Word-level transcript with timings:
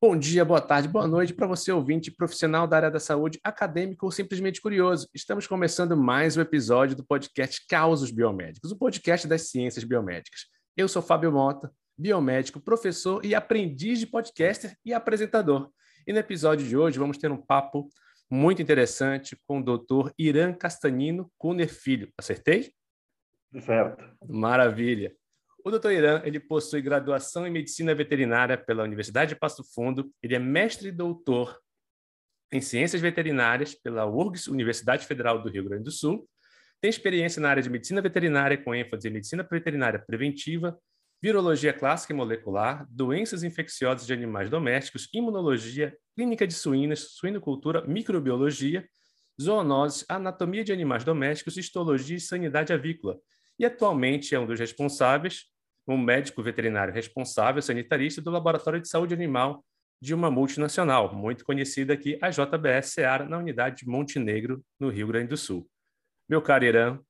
Bom 0.00 0.16
dia, 0.16 0.44
boa 0.44 0.60
tarde, 0.60 0.86
boa 0.86 1.08
noite 1.08 1.34
para 1.34 1.48
você, 1.48 1.72
ouvinte, 1.72 2.12
profissional 2.12 2.68
da 2.68 2.76
área 2.76 2.90
da 2.90 3.00
saúde, 3.00 3.40
acadêmico 3.42 4.06
ou 4.06 4.12
simplesmente 4.12 4.60
curioso. 4.60 5.08
Estamos 5.12 5.44
começando 5.44 5.96
mais 5.96 6.36
um 6.36 6.40
episódio 6.40 6.94
do 6.94 7.04
podcast 7.04 7.66
Causos 7.66 8.12
Biomédicos, 8.12 8.70
o 8.70 8.78
podcast 8.78 9.26
das 9.26 9.50
ciências 9.50 9.82
biomédicas. 9.82 10.42
Eu 10.76 10.86
sou 10.86 11.02
Fábio 11.02 11.32
Mota, 11.32 11.72
biomédico, 11.98 12.60
professor 12.60 13.24
e 13.24 13.34
aprendiz 13.34 13.98
de 13.98 14.06
podcaster 14.06 14.76
e 14.84 14.94
apresentador. 14.94 15.68
E 16.06 16.12
no 16.12 16.20
episódio 16.20 16.64
de 16.64 16.76
hoje 16.76 16.96
vamos 16.96 17.18
ter 17.18 17.32
um 17.32 17.36
papo 17.36 17.88
muito 18.30 18.62
interessante 18.62 19.36
com 19.48 19.58
o 19.58 19.64
doutor 19.64 20.14
Irã 20.16 20.52
Castanino 20.52 21.28
Cunha 21.36 21.66
Filho. 21.66 22.08
Acertei? 22.16 22.72
Certo. 23.60 24.04
Maravilha. 24.28 25.12
O 25.68 25.70
doutor 25.70 25.92
Irã 25.92 26.22
ele 26.24 26.40
possui 26.40 26.80
graduação 26.80 27.46
em 27.46 27.50
medicina 27.50 27.94
veterinária 27.94 28.56
pela 28.56 28.84
Universidade 28.84 29.34
de 29.34 29.38
Passo 29.38 29.62
Fundo. 29.62 30.10
Ele 30.22 30.34
é 30.34 30.38
mestre 30.38 30.88
e 30.88 30.90
doutor 30.90 31.60
em 32.50 32.58
ciências 32.58 33.02
veterinárias 33.02 33.74
pela 33.74 34.06
URGS, 34.06 34.48
Universidade 34.48 35.06
Federal 35.06 35.42
do 35.42 35.50
Rio 35.50 35.68
Grande 35.68 35.84
do 35.84 35.90
Sul. 35.90 36.26
Tem 36.80 36.88
experiência 36.88 37.38
na 37.42 37.50
área 37.50 37.62
de 37.62 37.68
medicina 37.68 38.00
veterinária 38.00 38.56
com 38.56 38.74
ênfase 38.74 39.08
em 39.08 39.10
medicina 39.10 39.42
veterinária 39.42 39.98
preventiva, 39.98 40.74
virologia 41.20 41.74
clássica 41.74 42.14
e 42.14 42.16
molecular, 42.16 42.86
doenças 42.88 43.42
infecciosas 43.42 44.06
de 44.06 44.12
animais 44.14 44.48
domésticos, 44.48 45.06
imunologia, 45.12 45.94
clínica 46.16 46.46
de 46.46 46.54
suínas, 46.54 47.10
suinocultura, 47.10 47.86
microbiologia, 47.86 48.88
zoonoses, 49.38 50.02
anatomia 50.08 50.64
de 50.64 50.72
animais 50.72 51.04
domésticos, 51.04 51.58
histologia 51.58 52.16
e 52.16 52.20
sanidade 52.20 52.72
avícola 52.72 53.18
e 53.58 53.64
atualmente 53.64 54.34
é 54.34 54.38
um 54.38 54.46
dos 54.46 54.60
responsáveis, 54.60 55.46
um 55.94 55.98
médico 55.98 56.42
veterinário 56.42 56.92
responsável 56.92 57.62
sanitarista 57.62 58.20
do 58.20 58.30
Laboratório 58.30 58.80
de 58.80 58.88
Saúde 58.88 59.14
Animal 59.14 59.64
de 60.00 60.14
uma 60.14 60.30
multinacional, 60.30 61.14
muito 61.14 61.44
conhecida 61.44 61.92
aqui, 61.92 62.18
a 62.22 62.30
JBS 62.30 62.92
Seara, 62.92 63.24
na 63.24 63.38
unidade 63.38 63.84
de 63.84 63.88
Montenegro, 63.88 64.62
no 64.78 64.90
Rio 64.90 65.08
Grande 65.08 65.28
do 65.28 65.36
Sul. 65.36 65.68
Meu 66.28 66.40
caro 66.40 66.64
Irã, 66.64 67.00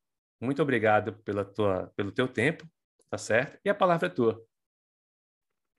muito 0.40 0.62
obrigado 0.62 1.12
pela 1.24 1.44
tua, 1.44 1.92
pelo 1.96 2.12
teu 2.12 2.28
tempo, 2.28 2.64
tá 3.10 3.18
certo? 3.18 3.58
E 3.64 3.68
a 3.68 3.74
palavra 3.74 4.06
é 4.06 4.10
tua. 4.10 4.42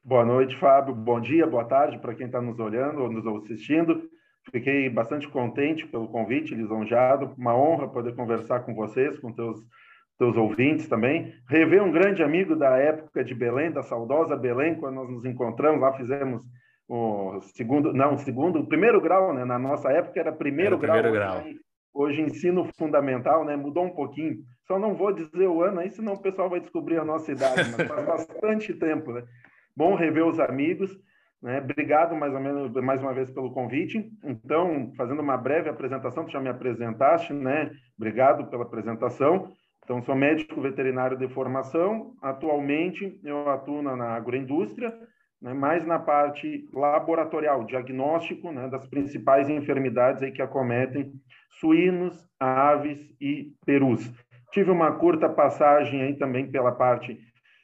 Boa 0.04 0.26
noite, 0.26 0.56
Fábio. 0.58 0.94
Bom 0.94 1.20
dia, 1.20 1.48
boa 1.48 1.66
tarde 1.66 1.98
para 2.00 2.14
quem 2.14 2.26
está 2.26 2.42
nos 2.42 2.60
olhando 2.60 3.02
ou 3.02 3.12
nos 3.12 3.26
assistindo. 3.44 4.10
Fiquei 4.52 4.90
bastante 4.90 5.28
contente 5.28 5.86
pelo 5.88 6.08
convite, 6.08 6.56
lisonjado. 6.56 7.34
Uma 7.38 7.56
honra 7.56 7.88
poder 7.90 8.16
conversar 8.16 8.62
com 8.62 8.74
vocês, 8.74 9.18
com 9.20 9.32
teus 9.32 9.60
teus 10.20 10.36
ouvintes 10.36 10.88
também. 10.88 11.34
Rever 11.48 11.82
um 11.82 11.92
grande 11.92 12.22
amigo 12.22 12.56
da 12.56 12.78
época 12.78 13.24
de 13.24 13.34
Belém, 13.34 13.72
da 13.72 13.82
saudosa 13.82 14.36
Belém, 14.36 14.76
quando 14.76 14.96
nós 14.96 15.10
nos 15.10 15.24
encontramos 15.24 15.80
lá, 15.80 15.94
fizemos 15.94 16.44
o 16.90 17.40
segundo, 17.56 17.94
não, 17.94 18.18
segundo, 18.18 18.60
o 18.60 18.68
primeiro 18.68 19.00
grau, 19.00 19.34
né? 19.34 19.46
Na 19.46 19.58
nossa 19.58 19.90
época 19.92 20.20
era 20.20 20.32
primeiro, 20.32 20.76
era 20.76 20.80
primeiro 20.80 21.12
grau. 21.12 21.36
grau. 21.36 21.46
Hoje, 21.46 21.60
hoje, 21.94 22.22
ensino 22.22 22.68
fundamental, 22.78 23.46
né? 23.46 23.56
Mudou 23.56 23.86
um 23.86 23.96
pouquinho. 23.96 24.40
Só 24.68 24.78
não 24.78 24.94
vou 24.94 25.14
dizer 25.14 25.48
o 25.48 25.64
ano 25.64 25.80
aí, 25.80 25.90
senão 25.90 26.14
o 26.14 26.22
pessoal 26.22 26.50
vai 26.50 26.60
descobrir 26.60 26.98
a 26.98 27.06
nossa 27.06 27.32
idade, 27.32 27.62
mas 27.72 27.88
faz 27.88 28.06
bastante 28.06 28.74
tempo, 28.74 29.14
né? 29.14 29.24
Bom 29.76 29.96
rever 29.96 30.26
os 30.26 30.40
amigos. 30.40 30.92
Né? 31.42 31.60
Obrigado 31.60 32.14
mais, 32.16 32.34
ou 32.34 32.40
menos, 32.42 32.74
mais 32.84 33.02
uma 33.02 33.14
vez 33.14 33.32
pelo 33.32 33.54
convite. 33.54 34.12
Então, 34.26 34.92
fazendo 34.98 35.22
uma 35.22 35.38
breve 35.38 35.70
apresentação, 35.70 36.26
tu 36.26 36.32
já 36.32 36.42
me 36.42 36.50
apresentaste, 36.50 37.32
né? 37.32 37.72
Obrigado 37.98 38.50
pela 38.50 38.64
apresentação. 38.64 39.50
Então, 39.90 40.04
sou 40.04 40.14
médico 40.14 40.62
veterinário 40.62 41.18
de 41.18 41.28
formação. 41.30 42.14
Atualmente, 42.22 43.20
eu 43.24 43.50
atuo 43.50 43.82
na, 43.82 44.14
agroindústria, 44.14 44.96
né, 45.42 45.52
mais 45.52 45.84
na 45.84 45.98
parte 45.98 46.70
laboratorial, 46.72 47.64
diagnóstico 47.64 48.52
né, 48.52 48.68
das 48.68 48.86
principais 48.86 49.50
enfermidades 49.50 50.22
aí 50.22 50.32
que 50.32 50.44
acometem 50.44 51.12
suínos, 51.60 52.30
aves 52.40 53.00
e 53.20 53.52
perus. 53.66 54.14
Tive 54.52 54.70
uma 54.70 54.92
curta 54.92 55.28
passagem 55.28 56.04
aí 56.04 56.16
também 56.20 56.52
pela 56.52 56.72
parte 56.72 57.18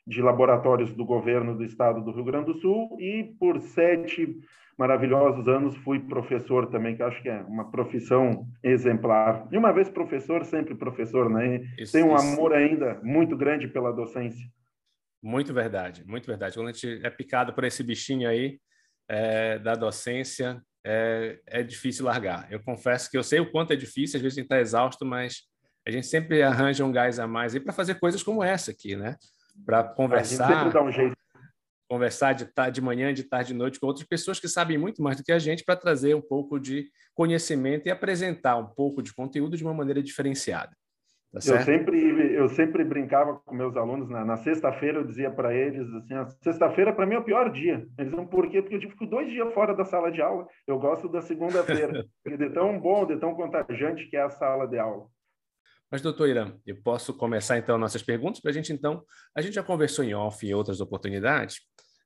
de 0.07 0.19
laboratórios 0.19 0.91
do 0.95 1.05
governo 1.05 1.55
do 1.55 1.63
estado 1.63 2.01
do 2.01 2.11
Rio 2.11 2.25
Grande 2.25 2.47
do 2.47 2.55
Sul 2.55 2.97
e 2.99 3.35
por 3.39 3.59
sete 3.59 4.35
maravilhosos 4.77 5.47
anos 5.47 5.75
fui 5.77 5.99
professor 5.99 6.69
também, 6.69 6.95
que 6.95 7.03
acho 7.03 7.21
que 7.21 7.29
é 7.29 7.41
uma 7.43 7.71
profissão 7.71 8.47
exemplar. 8.63 9.47
E 9.51 9.57
uma 9.57 9.71
vez 9.71 9.89
professor, 9.89 10.43
sempre 10.45 10.75
professor, 10.75 11.29
né? 11.29 11.61
Isso, 11.77 11.93
Tem 11.93 12.03
um 12.03 12.15
isso. 12.15 12.33
amor 12.33 12.53
ainda 12.53 12.99
muito 13.01 13.37
grande 13.37 13.67
pela 13.67 13.91
docência. 13.91 14.45
Muito 15.23 15.53
verdade, 15.53 16.03
muito 16.05 16.27
verdade. 16.27 16.55
Quando 16.55 16.67
a 16.67 16.71
gente 16.71 16.99
é 17.03 17.09
picado 17.09 17.53
por 17.53 17.63
esse 17.63 17.81
bichinho 17.83 18.29
aí 18.29 18.59
é, 19.09 19.57
da 19.59 19.73
docência, 19.73 20.61
é, 20.85 21.39
é 21.47 21.63
difícil 21.63 22.05
largar. 22.05 22.51
Eu 22.51 22.61
confesso 22.61 23.09
que 23.09 23.17
eu 23.17 23.23
sei 23.23 23.39
o 23.39 23.49
quanto 23.51 23.73
é 23.73 23.75
difícil, 23.75 24.17
às 24.17 24.21
vezes 24.21 24.37
a 24.37 24.41
gente 24.41 24.45
está 24.45 24.59
exausto, 24.59 25.05
mas 25.05 25.43
a 25.87 25.91
gente 25.91 26.05
sempre 26.05 26.43
arranja 26.43 26.83
um 26.83 26.91
gás 26.91 27.17
a 27.17 27.25
mais 27.25 27.53
aí 27.53 27.59
para 27.59 27.73
fazer 27.73 27.95
coisas 27.95 28.21
como 28.21 28.43
essa 28.43 28.71
aqui, 28.71 28.95
né? 28.95 29.15
Para 29.65 29.83
conversar. 29.83 30.45
A 30.45 30.47
gente 30.47 30.57
sempre 30.57 30.73
dá 30.73 30.83
um 30.83 30.91
jeito 30.91 31.15
conversar 31.87 32.33
de, 32.33 32.47
de 32.71 32.81
manhã, 32.81 33.13
de 33.13 33.23
tarde, 33.23 33.49
de 33.49 33.53
noite 33.53 33.79
com 33.79 33.87
outras 33.87 34.07
pessoas 34.07 34.39
que 34.39 34.47
sabem 34.47 34.77
muito 34.77 35.01
mais 35.01 35.17
do 35.17 35.23
que 35.23 35.31
a 35.31 35.39
gente 35.39 35.63
para 35.63 35.75
trazer 35.75 36.15
um 36.15 36.21
pouco 36.21 36.59
de 36.59 36.89
conhecimento 37.13 37.87
e 37.87 37.91
apresentar 37.91 38.57
um 38.57 38.65
pouco 38.65 39.01
de 39.01 39.13
conteúdo 39.13 39.57
de 39.57 39.63
uma 39.63 39.73
maneira 39.73 40.01
diferenciada. 40.01 40.71
Tá 41.33 41.39
eu 41.51 41.61
sempre 41.63 42.33
eu 42.33 42.47
sempre 42.47 42.83
brincava 42.85 43.41
com 43.45 43.53
meus 43.53 43.75
alunos 43.75 44.09
na, 44.09 44.23
na 44.23 44.37
sexta-feira 44.37 44.99
eu 44.99 45.03
dizia 45.03 45.29
para 45.29 45.53
eles 45.53 45.85
assim 45.95 46.15
sexta-feira 46.41 46.93
para 46.93 47.05
mim 47.05 47.15
é 47.15 47.19
o 47.19 47.23
pior 47.23 47.51
dia. 47.51 47.85
Eles 47.97 48.11
diziam 48.11 48.25
por 48.25 48.49
quê? 48.49 48.61
Porque 48.61 48.75
eu 48.75 48.89
fico 48.89 49.05
dois 49.05 49.29
dias 49.29 49.53
fora 49.53 49.75
da 49.75 49.83
sala 49.83 50.09
de 50.11 50.21
aula. 50.21 50.47
Eu 50.65 50.79
gosto 50.79 51.09
da 51.09 51.21
segunda-feira 51.21 52.05
de 52.25 52.49
tão 52.51 52.79
bom 52.79 53.05
de 53.05 53.17
tão 53.17 53.35
contagiante 53.35 54.07
que 54.07 54.15
é 54.15 54.21
a 54.21 54.29
sala 54.29 54.65
de 54.65 54.79
aula 54.79 55.07
mas, 55.91 56.01
doutor 56.01 56.27
Irã, 56.27 56.53
eu 56.65 56.81
posso 56.81 57.13
começar 57.13 57.57
então 57.57 57.77
nossas 57.77 58.01
perguntas 58.01 58.39
para 58.39 58.51
a 58.51 58.53
gente 58.53 58.73
então. 58.73 59.03
A 59.35 59.41
gente 59.41 59.53
já 59.53 59.63
conversou 59.63 60.03
em 60.03 60.13
off 60.13 60.45
em 60.45 60.53
outras 60.53 60.81
oportunidades, 60.81 61.61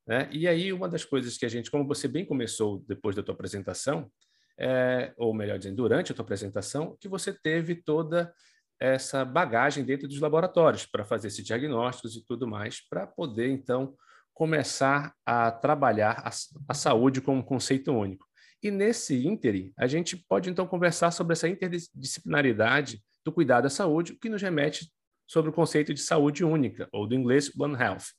né? 0.06 0.30
E 0.32 0.48
aí, 0.48 0.74
uma 0.74 0.90
das 0.90 1.06
coisas 1.06 1.38
que 1.38 1.46
a 1.46 1.50
gente, 1.50 1.72
como 1.72 1.88
você 1.88 2.08
bem 2.08 2.26
começou 2.26 2.84
depois 2.88 3.16
da 3.16 3.24
tua 3.24 3.34
apresentação, 3.34 4.12
é, 4.60 5.14
ou 5.18 5.34
melhor 5.34 5.58
dizendo, 5.58 5.78
durante 5.78 6.12
a 6.12 6.16
tua 6.16 6.24
apresentação, 6.24 6.98
que 7.00 7.08
você 7.08 7.32
teve 7.32 7.76
toda 7.76 8.34
essa 8.80 9.24
bagagem 9.24 9.84
dentro 9.84 10.08
dos 10.08 10.20
laboratórios 10.20 10.86
para 10.86 11.06
fazer 11.06 11.28
esses 11.28 11.46
diagnósticos 11.46 12.16
e 12.16 12.26
tudo 12.26 12.48
mais, 12.48 12.82
para 12.90 13.08
poder 13.08 13.50
então 13.50 13.96
começar 14.34 15.14
a 15.26 15.52
trabalhar 15.52 16.22
a, 16.26 16.30
a 16.68 16.74
saúde 16.74 17.22
como 17.22 17.40
um 17.40 17.44
conceito 17.44 17.92
único. 17.92 18.26
E 18.62 18.72
nesse 18.72 19.26
ínterim, 19.26 19.74
a 19.78 19.88
gente 19.88 20.18
pode 20.18 20.50
então 20.50 20.68
conversar 20.68 21.12
sobre 21.12 21.34
essa 21.34 21.48
interdisciplinaridade 21.48 23.02
do 23.24 23.32
cuidado 23.32 23.66
à 23.66 23.70
saúde, 23.70 24.14
o 24.14 24.20
que 24.20 24.30
nos 24.30 24.42
remete 24.42 24.92
sobre 25.28 25.50
o 25.50 25.54
conceito 25.54 25.94
de 25.94 26.02
saúde 26.02 26.44
única, 26.44 26.90
ou 26.92 27.06
do 27.06 27.14
inglês 27.14 27.52
One 27.58 27.76
Health. 27.76 28.14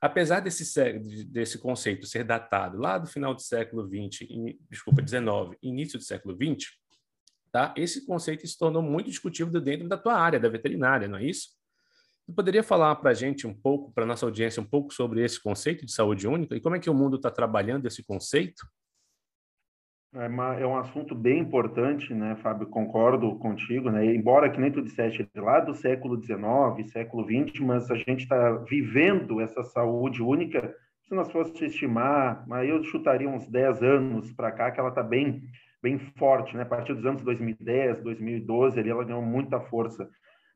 Apesar 0.00 0.40
desse, 0.40 1.24
desse 1.24 1.58
conceito 1.58 2.06
ser 2.06 2.24
datado 2.24 2.78
lá 2.78 2.98
do 2.98 3.06
final 3.06 3.34
do 3.34 3.40
século 3.40 3.86
XX, 3.86 4.28
desculpa, 4.70 5.06
XIX, 5.06 5.58
início 5.62 5.98
do 5.98 6.04
século 6.04 6.34
XX, 6.34 6.68
tá? 7.50 7.74
esse 7.76 8.06
conceito 8.06 8.46
se 8.46 8.58
tornou 8.58 8.82
muito 8.82 9.10
discutível 9.10 9.60
dentro 9.60 9.88
da 9.88 9.96
tua 9.96 10.14
área, 10.14 10.38
da 10.38 10.48
veterinária, 10.48 11.08
não 11.08 11.18
é 11.18 11.24
isso? 11.24 11.56
Você 12.26 12.32
poderia 12.32 12.62
falar 12.62 12.96
para 12.96 13.10
a 13.10 13.14
gente 13.14 13.46
um 13.46 13.54
pouco, 13.54 13.92
para 13.92 14.04
nossa 14.04 14.26
audiência, 14.26 14.60
um 14.60 14.66
pouco 14.66 14.92
sobre 14.92 15.24
esse 15.24 15.40
conceito 15.40 15.86
de 15.86 15.92
saúde 15.92 16.26
única 16.26 16.56
e 16.56 16.60
como 16.60 16.76
é 16.76 16.80
que 16.80 16.90
o 16.90 16.94
mundo 16.94 17.16
está 17.16 17.30
trabalhando 17.30 17.86
esse 17.86 18.02
conceito? 18.02 18.66
É, 20.16 20.28
uma, 20.28 20.54
é, 20.54 20.66
um 20.66 20.78
assunto 20.78 21.14
bem 21.14 21.40
importante, 21.40 22.14
né, 22.14 22.36
Fábio? 22.36 22.66
Concordo 22.68 23.36
contigo, 23.36 23.90
né? 23.90 24.14
Embora 24.14 24.48
que 24.48 24.58
nem 24.58 24.72
tu 24.72 24.80
disseste 24.80 25.28
lá 25.36 25.60
do 25.60 25.74
século 25.74 26.18
XIX, 26.18 26.90
século 26.90 27.22
XX, 27.22 27.60
mas 27.60 27.90
a 27.90 27.96
gente 27.96 28.22
está 28.22 28.52
vivendo 28.66 29.42
essa 29.42 29.62
saúde 29.62 30.22
única. 30.22 30.74
Se 31.02 31.14
nós 31.14 31.30
fosse 31.30 31.66
estimar, 31.66 32.46
aí 32.50 32.70
eu 32.70 32.82
chutaria 32.84 33.28
uns 33.28 33.46
10 33.46 33.82
anos 33.82 34.32
para 34.32 34.50
cá, 34.50 34.70
que 34.70 34.80
ela 34.80 34.88
está 34.88 35.02
bem, 35.02 35.42
bem 35.82 35.98
forte, 35.98 36.56
né? 36.56 36.62
A 36.62 36.66
partir 36.66 36.94
dos 36.94 37.04
anos 37.04 37.22
2010, 37.22 38.00
2012, 38.02 38.80
ali 38.80 38.88
ela 38.88 39.04
ganhou 39.04 39.20
muita 39.20 39.60
força. 39.60 40.08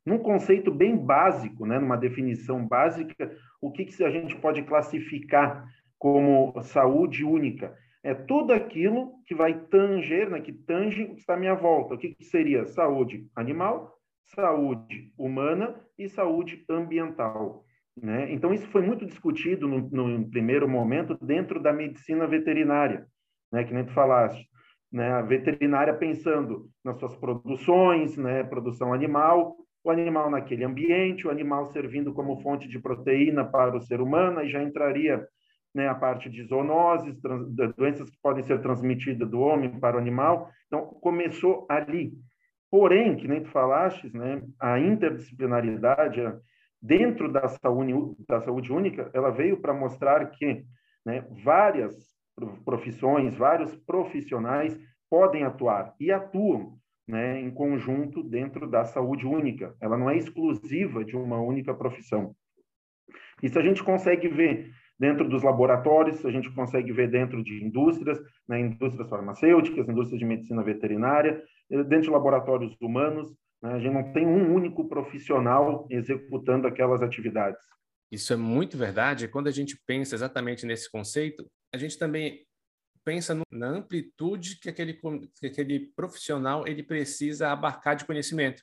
Num 0.06 0.18
conceito 0.18 0.72
bem 0.72 0.96
básico, 0.96 1.66
né? 1.66 1.78
Numa 1.78 1.98
definição 1.98 2.66
básica, 2.66 3.30
o 3.60 3.70
que, 3.70 3.84
que 3.84 4.02
a 4.04 4.10
gente 4.10 4.34
pode 4.36 4.62
classificar 4.62 5.66
como 5.98 6.54
saúde 6.62 7.26
única? 7.26 7.76
É 8.02 8.14
tudo 8.14 8.52
aquilo 8.52 9.12
que 9.26 9.34
vai 9.34 9.54
tanger, 9.66 10.30
né, 10.30 10.40
que 10.40 10.52
tange 10.52 11.04
o 11.04 11.14
que 11.14 11.20
está 11.20 11.34
à 11.34 11.36
minha 11.36 11.54
volta. 11.54 11.94
O 11.94 11.98
que, 11.98 12.14
que 12.14 12.24
seria 12.24 12.64
saúde 12.64 13.26
animal, 13.36 13.94
saúde 14.34 15.12
humana 15.18 15.74
e 15.98 16.08
saúde 16.08 16.64
ambiental. 16.68 17.64
Né? 17.96 18.32
Então, 18.32 18.54
isso 18.54 18.66
foi 18.68 18.82
muito 18.82 19.04
discutido 19.04 19.68
no, 19.68 19.80
no, 19.90 20.30
primeiro 20.30 20.68
momento 20.68 21.18
dentro 21.20 21.60
da 21.60 21.72
medicina 21.72 22.26
veterinária, 22.26 23.06
né? 23.52 23.64
que 23.64 23.74
nem 23.74 23.84
tu 23.84 23.92
falaste. 23.92 24.48
Né? 24.90 25.10
A 25.12 25.22
veterinária 25.22 25.92
pensando 25.94 26.68
nas 26.84 26.98
suas 26.98 27.14
produções, 27.16 28.16
né? 28.16 28.42
produção 28.44 28.94
animal, 28.94 29.56
o 29.84 29.90
animal 29.90 30.30
naquele 30.30 30.64
ambiente, 30.64 31.26
o 31.26 31.30
animal 31.30 31.66
servindo 31.66 32.12
como 32.12 32.40
fonte 32.40 32.68
de 32.68 32.78
proteína 32.78 33.44
para 33.44 33.76
o 33.76 33.80
ser 33.80 34.00
humano, 34.00 34.42
e 34.42 34.48
já 34.48 34.62
entraria 34.62 35.26
né, 35.74 35.88
a 35.88 35.94
parte 35.94 36.28
de 36.28 36.44
zoonoses, 36.44 37.18
trans, 37.20 37.48
doenças 37.76 38.10
que 38.10 38.18
podem 38.22 38.42
ser 38.42 38.60
transmitidas 38.60 39.28
do 39.28 39.40
homem 39.40 39.78
para 39.78 39.96
o 39.96 40.00
animal. 40.00 40.50
Então, 40.66 40.86
começou 40.86 41.66
ali. 41.68 42.12
Porém, 42.70 43.16
que 43.16 43.26
nem 43.26 43.42
tu 43.42 43.50
falaste, 43.50 44.14
né, 44.16 44.42
a 44.58 44.78
interdisciplinaridade 44.78 46.20
dentro 46.80 47.30
da 47.30 47.48
saúde, 47.48 47.92
da 48.28 48.40
saúde 48.40 48.72
única, 48.72 49.10
ela 49.12 49.30
veio 49.30 49.60
para 49.60 49.74
mostrar 49.74 50.24
que 50.30 50.64
né, 51.04 51.26
várias 51.44 51.94
profissões, 52.64 53.34
vários 53.34 53.74
profissionais 53.74 54.78
podem 55.10 55.44
atuar 55.44 55.94
e 55.98 56.10
atuam 56.10 56.78
né, 57.06 57.40
em 57.40 57.50
conjunto 57.50 58.22
dentro 58.22 58.68
da 58.68 58.84
saúde 58.84 59.26
única. 59.26 59.74
Ela 59.80 59.98
não 59.98 60.08
é 60.08 60.16
exclusiva 60.16 61.04
de 61.04 61.16
uma 61.16 61.40
única 61.40 61.74
profissão. 61.74 62.34
Isso 63.42 63.58
a 63.58 63.62
gente 63.62 63.82
consegue 63.82 64.28
ver 64.28 64.70
dentro 65.00 65.26
dos 65.26 65.42
laboratórios, 65.42 66.22
a 66.26 66.30
gente 66.30 66.52
consegue 66.52 66.92
ver 66.92 67.10
dentro 67.10 67.42
de 67.42 67.64
indústrias, 67.64 68.20
né, 68.46 68.60
indústrias 68.60 69.08
farmacêuticas, 69.08 69.88
indústrias 69.88 70.20
de 70.20 70.26
medicina 70.26 70.62
veterinária, 70.62 71.42
eh, 71.70 71.82
dentro 71.84 72.02
de 72.02 72.10
laboratórios 72.10 72.76
humanos, 72.78 73.34
né, 73.62 73.72
a 73.72 73.78
gente 73.78 73.94
não 73.94 74.12
tem 74.12 74.26
um 74.26 74.54
único 74.54 74.86
profissional 74.86 75.86
executando 75.88 76.66
aquelas 76.66 77.00
atividades. 77.00 77.58
Isso 78.12 78.30
é 78.34 78.36
muito 78.36 78.76
verdade. 78.76 79.26
Quando 79.26 79.46
a 79.46 79.52
gente 79.52 79.80
pensa 79.86 80.14
exatamente 80.14 80.66
nesse 80.66 80.90
conceito, 80.90 81.46
a 81.72 81.78
gente 81.78 81.98
também 81.98 82.44
pensa 83.02 83.34
no, 83.34 83.44
na 83.50 83.68
amplitude 83.68 84.60
que 84.60 84.68
aquele, 84.68 85.00
que 85.38 85.46
aquele 85.46 85.92
profissional 85.96 86.66
ele 86.66 86.82
precisa 86.82 87.50
abarcar 87.50 87.96
de 87.96 88.04
conhecimento. 88.04 88.62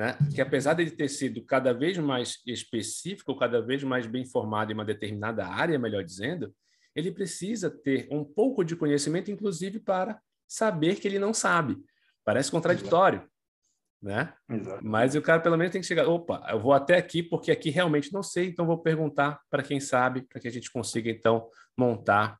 Né? 0.00 0.16
Que 0.34 0.40
apesar 0.40 0.72
de 0.72 0.90
ter 0.90 1.08
sido 1.08 1.44
cada 1.44 1.74
vez 1.74 1.98
mais 1.98 2.38
específico, 2.46 3.36
cada 3.36 3.60
vez 3.60 3.84
mais 3.84 4.06
bem 4.06 4.24
formado 4.24 4.70
em 4.70 4.74
uma 4.74 4.82
determinada 4.82 5.46
área, 5.46 5.78
melhor 5.78 6.02
dizendo, 6.02 6.54
ele 6.96 7.12
precisa 7.12 7.68
ter 7.68 8.08
um 8.10 8.24
pouco 8.24 8.64
de 8.64 8.74
conhecimento, 8.74 9.30
inclusive 9.30 9.78
para 9.78 10.18
saber 10.48 10.94
que 10.94 11.06
ele 11.06 11.18
não 11.18 11.34
sabe. 11.34 11.76
Parece 12.24 12.50
contraditório, 12.50 13.28
né? 14.00 14.32
Exato. 14.48 14.82
Mas 14.82 15.14
o 15.14 15.20
cara 15.20 15.38
pelo 15.38 15.58
menos 15.58 15.70
tem 15.70 15.82
que 15.82 15.86
chegar, 15.86 16.08
opa, 16.08 16.46
eu 16.48 16.58
vou 16.58 16.72
até 16.72 16.96
aqui 16.96 17.22
porque 17.22 17.50
aqui 17.50 17.68
realmente 17.68 18.10
não 18.10 18.22
sei, 18.22 18.46
então 18.46 18.64
vou 18.64 18.78
perguntar 18.78 19.38
para 19.50 19.62
quem 19.62 19.80
sabe, 19.80 20.22
para 20.22 20.40
que 20.40 20.48
a 20.48 20.50
gente 20.50 20.72
consiga 20.72 21.10
então 21.10 21.46
montar 21.76 22.38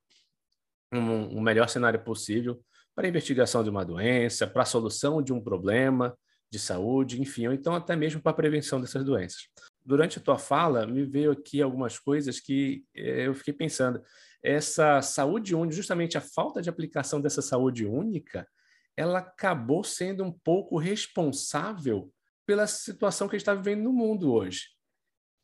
um, 0.90 1.36
um 1.36 1.40
melhor 1.42 1.68
cenário 1.68 2.02
possível 2.02 2.58
para 2.94 3.04
a 3.04 3.10
investigação 3.10 3.62
de 3.62 3.68
uma 3.68 3.84
doença, 3.84 4.46
para 4.46 4.62
a 4.62 4.64
solução 4.64 5.20
de 5.20 5.30
um 5.30 5.42
problema 5.42 6.16
de 6.50 6.58
saúde, 6.58 7.20
enfim, 7.20 7.46
ou 7.46 7.52
então 7.52 7.74
até 7.74 7.94
mesmo 7.94 8.20
para 8.20 8.32
a 8.32 8.34
prevenção 8.34 8.80
dessas 8.80 9.04
doenças. 9.04 9.48
Durante 9.84 10.18
a 10.18 10.22
tua 10.22 10.36
fala, 10.36 10.86
me 10.86 11.04
veio 11.04 11.30
aqui 11.30 11.62
algumas 11.62 11.98
coisas 11.98 12.40
que 12.40 12.84
eh, 12.94 13.28
eu 13.28 13.34
fiquei 13.34 13.54
pensando. 13.54 14.02
Essa 14.42 15.00
saúde 15.00 15.54
única, 15.54 15.76
justamente 15.76 16.18
a 16.18 16.20
falta 16.20 16.60
de 16.60 16.68
aplicação 16.68 17.20
dessa 17.20 17.40
saúde 17.40 17.86
única, 17.86 18.48
ela 18.96 19.20
acabou 19.20 19.84
sendo 19.84 20.24
um 20.24 20.32
pouco 20.32 20.76
responsável 20.76 22.12
pela 22.44 22.66
situação 22.66 23.28
que 23.28 23.36
a 23.36 23.38
gente 23.38 23.42
está 23.42 23.54
vivendo 23.54 23.84
no 23.84 23.92
mundo 23.92 24.32
hoje. 24.32 24.70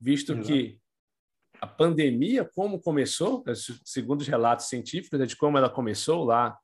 Visto 0.01 0.33
Exato. 0.33 0.49
que 0.49 0.81
a 1.61 1.67
pandemia, 1.67 2.45
como 2.45 2.81
começou, 2.81 3.45
segundo 3.85 4.21
os 4.23 4.29
relatos 4.29 4.67
científicos, 4.67 5.19
né, 5.19 5.25
de 5.25 5.37
como 5.37 5.57
ela 5.57 5.71
começou 5.71 6.25
lá 6.25 6.59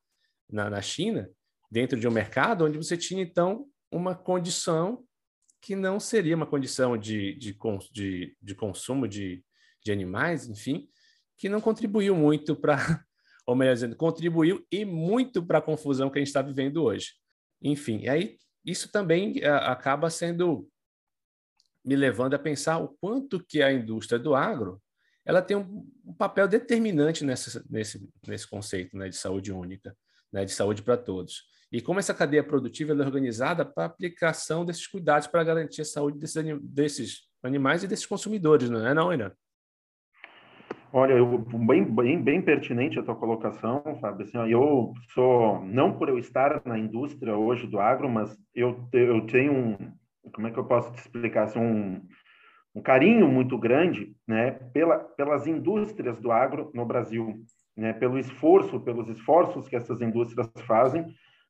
na, 0.50 0.68
na 0.68 0.82
China, 0.82 1.30
dentro 1.70 1.98
de 1.98 2.06
um 2.06 2.10
mercado 2.10 2.66
onde 2.66 2.76
você 2.76 2.96
tinha, 2.96 3.22
então, 3.22 3.66
uma 3.92 4.14
condição 4.14 5.04
que 5.60 5.76
não 5.76 6.00
seria 6.00 6.34
uma 6.34 6.46
condição 6.46 6.98
de, 6.98 7.34
de, 7.34 7.56
de, 7.92 8.36
de 8.42 8.54
consumo 8.54 9.06
de, 9.06 9.44
de 9.84 9.92
animais, 9.92 10.48
enfim, 10.48 10.88
que 11.36 11.48
não 11.48 11.60
contribuiu 11.60 12.16
muito 12.16 12.56
para, 12.56 12.76
ou 13.46 13.54
melhor 13.54 13.74
dizendo, 13.74 13.96
contribuiu 13.96 14.66
e 14.70 14.84
muito 14.84 15.44
para 15.44 15.58
a 15.58 15.62
confusão 15.62 16.10
que 16.10 16.18
a 16.18 16.20
gente 16.20 16.28
está 16.28 16.42
vivendo 16.42 16.82
hoje. 16.82 17.12
Enfim, 17.60 18.08
aí 18.08 18.38
isso 18.64 18.90
também 18.90 19.38
a, 19.38 19.46
eh, 19.46 19.70
acaba 19.70 20.10
sendo 20.10 20.68
me 21.84 21.96
levando 21.96 22.34
a 22.34 22.38
pensar 22.38 22.78
o 22.78 22.96
quanto 23.00 23.44
que 23.44 23.62
a 23.62 23.72
indústria 23.72 24.18
do 24.18 24.34
agro 24.34 24.80
ela 25.24 25.42
tem 25.42 25.56
um, 25.56 25.88
um 26.04 26.14
papel 26.14 26.48
determinante 26.48 27.24
nessa, 27.24 27.64
nesse, 27.68 28.08
nesse 28.26 28.48
conceito 28.48 28.96
né, 28.96 29.08
de 29.08 29.16
saúde 29.16 29.52
única, 29.52 29.96
né, 30.32 30.44
de 30.44 30.52
saúde 30.52 30.82
para 30.82 30.96
todos. 30.96 31.44
E 31.72 31.80
como 31.80 31.98
essa 31.98 32.12
cadeia 32.12 32.44
produtiva 32.44 32.92
é 32.92 32.96
organizada 32.96 33.64
para 33.64 33.86
aplicação 33.86 34.62
desses 34.62 34.86
cuidados 34.86 35.26
para 35.26 35.42
garantir 35.42 35.80
a 35.80 35.86
saúde 35.86 36.18
desses, 36.18 36.44
desses 36.60 37.20
animais 37.42 37.82
e 37.82 37.88
desses 37.88 38.04
consumidores, 38.04 38.68
não 38.68 38.86
é, 38.86 38.92
não, 38.92 39.10
Irã? 39.10 39.32
Olha, 40.92 41.14
eu, 41.14 41.38
bem, 41.38 41.82
bem, 41.82 42.22
bem 42.22 42.42
pertinente 42.42 42.98
a 42.98 43.02
tua 43.02 43.16
colocação, 43.16 43.82
Fábio. 43.98 44.26
Assim, 44.26 44.36
eu 44.50 44.92
sou, 45.14 45.64
não 45.64 45.96
por 45.96 46.10
eu 46.10 46.18
estar 46.18 46.60
na 46.66 46.78
indústria 46.78 47.34
hoje 47.34 47.66
do 47.66 47.80
agro, 47.80 48.10
mas 48.10 48.36
eu, 48.54 48.86
eu 48.92 49.26
tenho 49.26 49.52
um, 49.54 49.76
como 50.34 50.48
é 50.48 50.50
que 50.50 50.58
eu 50.58 50.66
posso 50.66 50.92
te 50.92 50.98
explicar, 50.98 51.44
assim, 51.44 51.58
um, 51.58 52.06
um 52.74 52.82
carinho 52.82 53.26
muito 53.26 53.56
grande 53.56 54.14
né, 54.28 54.50
pela, 54.74 54.98
pelas 54.98 55.46
indústrias 55.46 56.20
do 56.20 56.30
agro 56.30 56.70
no 56.74 56.84
Brasil, 56.84 57.42
né, 57.74 57.94
pelo 57.94 58.18
esforço, 58.18 58.78
pelos 58.78 59.08
esforços 59.08 59.66
que 59.70 59.76
essas 59.76 60.02
indústrias 60.02 60.50
fazem 60.66 61.06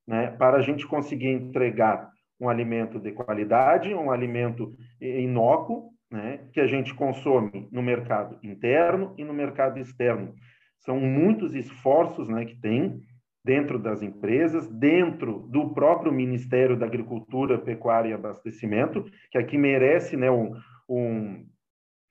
né, 0.06 0.28
para 0.32 0.58
a 0.58 0.62
gente 0.62 0.86
conseguir 0.86 1.28
entregar 1.28 2.10
um 2.40 2.48
alimento 2.48 2.98
de 2.98 3.12
qualidade, 3.12 3.94
um 3.94 4.10
alimento 4.10 4.74
inócuo, 5.00 5.90
né, 6.10 6.40
que 6.52 6.60
a 6.60 6.66
gente 6.66 6.92
consome 6.94 7.68
no 7.70 7.82
mercado 7.82 8.38
interno 8.42 9.14
e 9.16 9.24
no 9.24 9.32
mercado 9.32 9.78
externo. 9.78 10.34
São 10.80 10.98
muitos 10.98 11.54
esforços 11.54 12.28
né, 12.28 12.44
que 12.44 12.56
tem 12.60 13.00
dentro 13.44 13.78
das 13.78 14.02
empresas, 14.02 14.68
dentro 14.68 15.40
do 15.48 15.72
próprio 15.72 16.12
Ministério 16.12 16.76
da 16.76 16.86
Agricultura, 16.86 17.58
Pecuária 17.58 18.10
e 18.10 18.12
Abastecimento, 18.12 19.04
que 19.30 19.38
aqui 19.38 19.58
merece 19.58 20.16
né, 20.16 20.30
um, 20.30 20.54
um, 20.88 21.46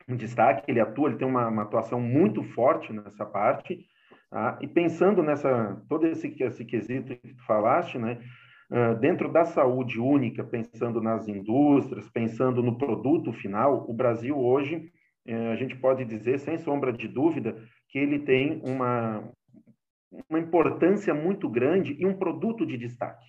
um 0.07 0.15
destaque, 0.15 0.69
ele 0.69 0.79
atua, 0.79 1.09
ele 1.09 1.17
tem 1.17 1.27
uma, 1.27 1.47
uma 1.47 1.63
atuação 1.63 2.01
muito 2.01 2.43
forte 2.43 2.91
nessa 2.91 3.25
parte, 3.25 3.85
tá? 4.31 4.57
e 4.59 4.67
pensando 4.67 5.21
nessa, 5.21 5.79
todo 5.87 6.07
esse, 6.07 6.35
esse 6.41 6.65
quesito 6.65 7.15
que 7.15 7.35
tu 7.35 7.45
falaste, 7.45 7.97
né, 7.99 8.19
Uh, 8.73 8.97
dentro 9.01 9.29
da 9.29 9.43
saúde 9.43 9.99
única, 9.99 10.45
pensando 10.45 11.01
nas 11.01 11.27
indústrias, 11.27 12.09
pensando 12.09 12.63
no 12.63 12.77
produto 12.77 13.33
final, 13.33 13.85
o 13.85 13.93
Brasil 13.93 14.39
hoje, 14.39 14.89
a 15.27 15.55
gente 15.55 15.75
pode 15.75 16.03
dizer, 16.05 16.39
sem 16.39 16.57
sombra 16.57 16.91
de 16.91 17.07
dúvida, 17.07 17.55
que 17.89 17.99
ele 17.99 18.19
tem 18.19 18.61
uma, 18.63 19.29
uma 20.29 20.39
importância 20.39 21.13
muito 21.13 21.49
grande 21.49 21.95
e 21.99 22.05
um 22.05 22.17
produto 22.17 22.65
de 22.65 22.77
destaque, 22.77 23.25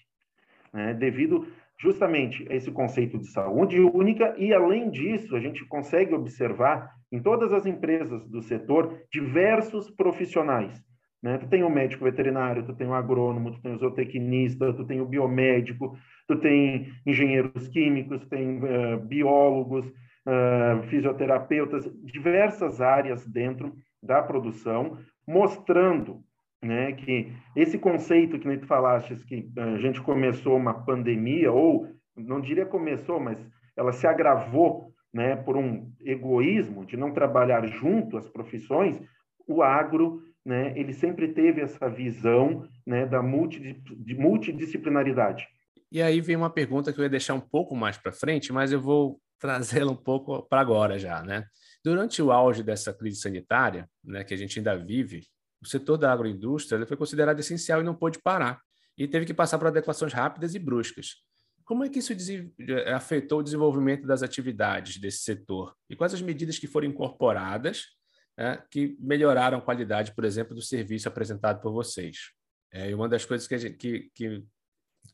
né? 0.73 0.95
devido 0.95 1.47
justamente 1.79 2.47
esse 2.49 2.71
conceito 2.71 3.19
de 3.19 3.27
saúde 3.27 3.81
única 3.81 4.35
e, 4.39 4.55
além 4.55 4.91
disso, 4.91 5.35
a 5.35 5.41
gente 5.41 5.65
consegue 5.67 6.15
observar 6.15 6.91
em 7.11 7.21
todas 7.21 7.53
as 7.53 7.67
empresas 7.67 8.27
do 8.29 8.41
setor 8.41 9.03
diversos 9.11 9.91
profissionais. 9.91 10.81
Né? 11.23 11.39
Tu 11.39 11.47
tem 11.47 11.63
o 11.63 11.71
médico 11.71 12.05
veterinário, 12.05 12.65
tu 12.65 12.75
tem 12.75 12.87
o 12.87 12.95
agrônomo, 12.95 13.53
tu 13.53 13.63
tem 13.63 13.75
o 13.75 13.79
zootecnista, 13.79 14.73
tu 14.73 14.85
tem 14.85 15.01
o 15.01 15.07
biomédico, 15.07 15.97
tu 16.27 16.37
tem 16.37 16.93
engenheiros 17.07 17.69
químicos, 17.69 18.27
tem 18.27 18.59
uh, 18.59 18.99
biólogos, 18.99 19.87
uh, 19.87 20.83
fisioterapeutas, 20.89 21.89
diversas 22.03 22.81
áreas 22.81 23.25
dentro 23.27 23.73
da 24.03 24.21
produção, 24.21 24.99
mostrando 25.27 26.25
né, 26.61 26.93
que 26.93 27.33
esse 27.55 27.79
conceito 27.79 28.39
que 28.39 28.59
tu 28.59 28.67
falaste, 28.67 29.15
que 29.25 29.49
a 29.57 29.79
gente 29.79 30.01
começou 30.01 30.57
uma 30.57 30.75
pandemia, 30.75 31.53
ou 31.53 31.89
não 32.17 32.41
diria 32.41 32.67
começou, 32.67 33.21
mas 33.21 33.39
ela 33.77 33.93
se 33.93 34.07
agravou 34.07 34.93
né, 35.13 35.37
por 35.37 35.57
um 35.57 35.91
egoísmo 36.01 36.85
de 36.85 36.97
não 36.97 37.13
trabalhar 37.13 37.67
junto 37.67 38.17
as 38.17 38.29
profissões, 38.29 39.01
o 39.47 39.63
agro, 39.63 40.23
né, 40.45 40.77
ele 40.79 40.93
sempre 40.93 41.29
teve 41.29 41.61
essa 41.61 41.89
visão 41.89 42.69
né, 42.87 43.07
da 43.07 43.23
multidisciplinaridade. 43.23 45.47
E 45.91 46.03
aí 46.03 46.21
vem 46.21 46.37
uma 46.37 46.51
pergunta 46.51 46.93
que 46.93 46.99
eu 46.99 47.05
ia 47.05 47.11
deixar 47.11 47.35
um 47.35 47.41
pouco 47.41 47.77
mais 47.77 47.97
para 47.97 48.13
frente, 48.13 48.53
mas 48.53 48.73
eu 48.73 48.81
vou 48.81 49.21
trazê-la 49.39 49.93
um 49.93 49.97
pouco 49.97 50.43
para 50.49 50.61
agora 50.61 50.99
já, 50.99 51.23
né? 51.23 51.45
Durante 51.85 52.23
o 52.23 52.31
auge 52.31 52.63
dessa 52.63 52.95
crise 52.95 53.21
sanitária, 53.21 53.89
né, 54.05 54.23
que 54.23 54.33
a 54.33 54.37
gente 54.37 54.59
ainda 54.59 54.77
vive, 54.77 55.27
o 55.61 55.67
setor 55.67 55.97
da 55.97 56.13
agroindústria 56.13 56.87
foi 56.87 56.97
considerado 56.97 57.41
essencial 57.41 57.81
e 57.81 57.85
não 57.85 57.95
pôde 57.95 58.21
parar, 58.21 58.61
e 58.97 59.09
teve 59.09 59.27
que 59.27 59.35
passar 59.35 59.59
por 59.59 59.67
adequações 59.67 60.13
rápidas 60.13 60.55
e 60.55 60.59
bruscas. 60.59 61.17
Como 61.65 61.85
é 61.85 61.89
que 61.89 61.99
isso 61.99 62.13
eh, 62.13 62.93
afetou 62.93 63.41
o 63.41 63.43
desenvolvimento 63.43 64.07
das 64.07 64.23
atividades 64.23 64.99
desse 64.99 65.19
setor? 65.19 65.75
E 65.89 65.97
quais 65.97 66.13
as 66.13 66.23
medidas 66.23 66.59
que 66.59 66.67
foram 66.67 66.89
incorporadas 66.89 67.87
né, 68.37 68.63
que 68.71 68.97
melhoraram 69.01 69.59
a 69.59 69.63
qualidade, 69.63 70.15
por 70.15 70.25
exemplo, 70.25 70.55
do 70.55 70.63
serviço 70.63 71.09
apresentado 71.09 71.61
por 71.61 71.73
vocês? 71.73 72.33
É, 72.73 72.91
e 72.91 72.95
uma 72.95 73.09
das 73.09 73.25
coisas 73.25 73.47
que, 73.47 73.59
gente, 73.59 73.77
que, 73.77 74.11
que, 74.15 74.45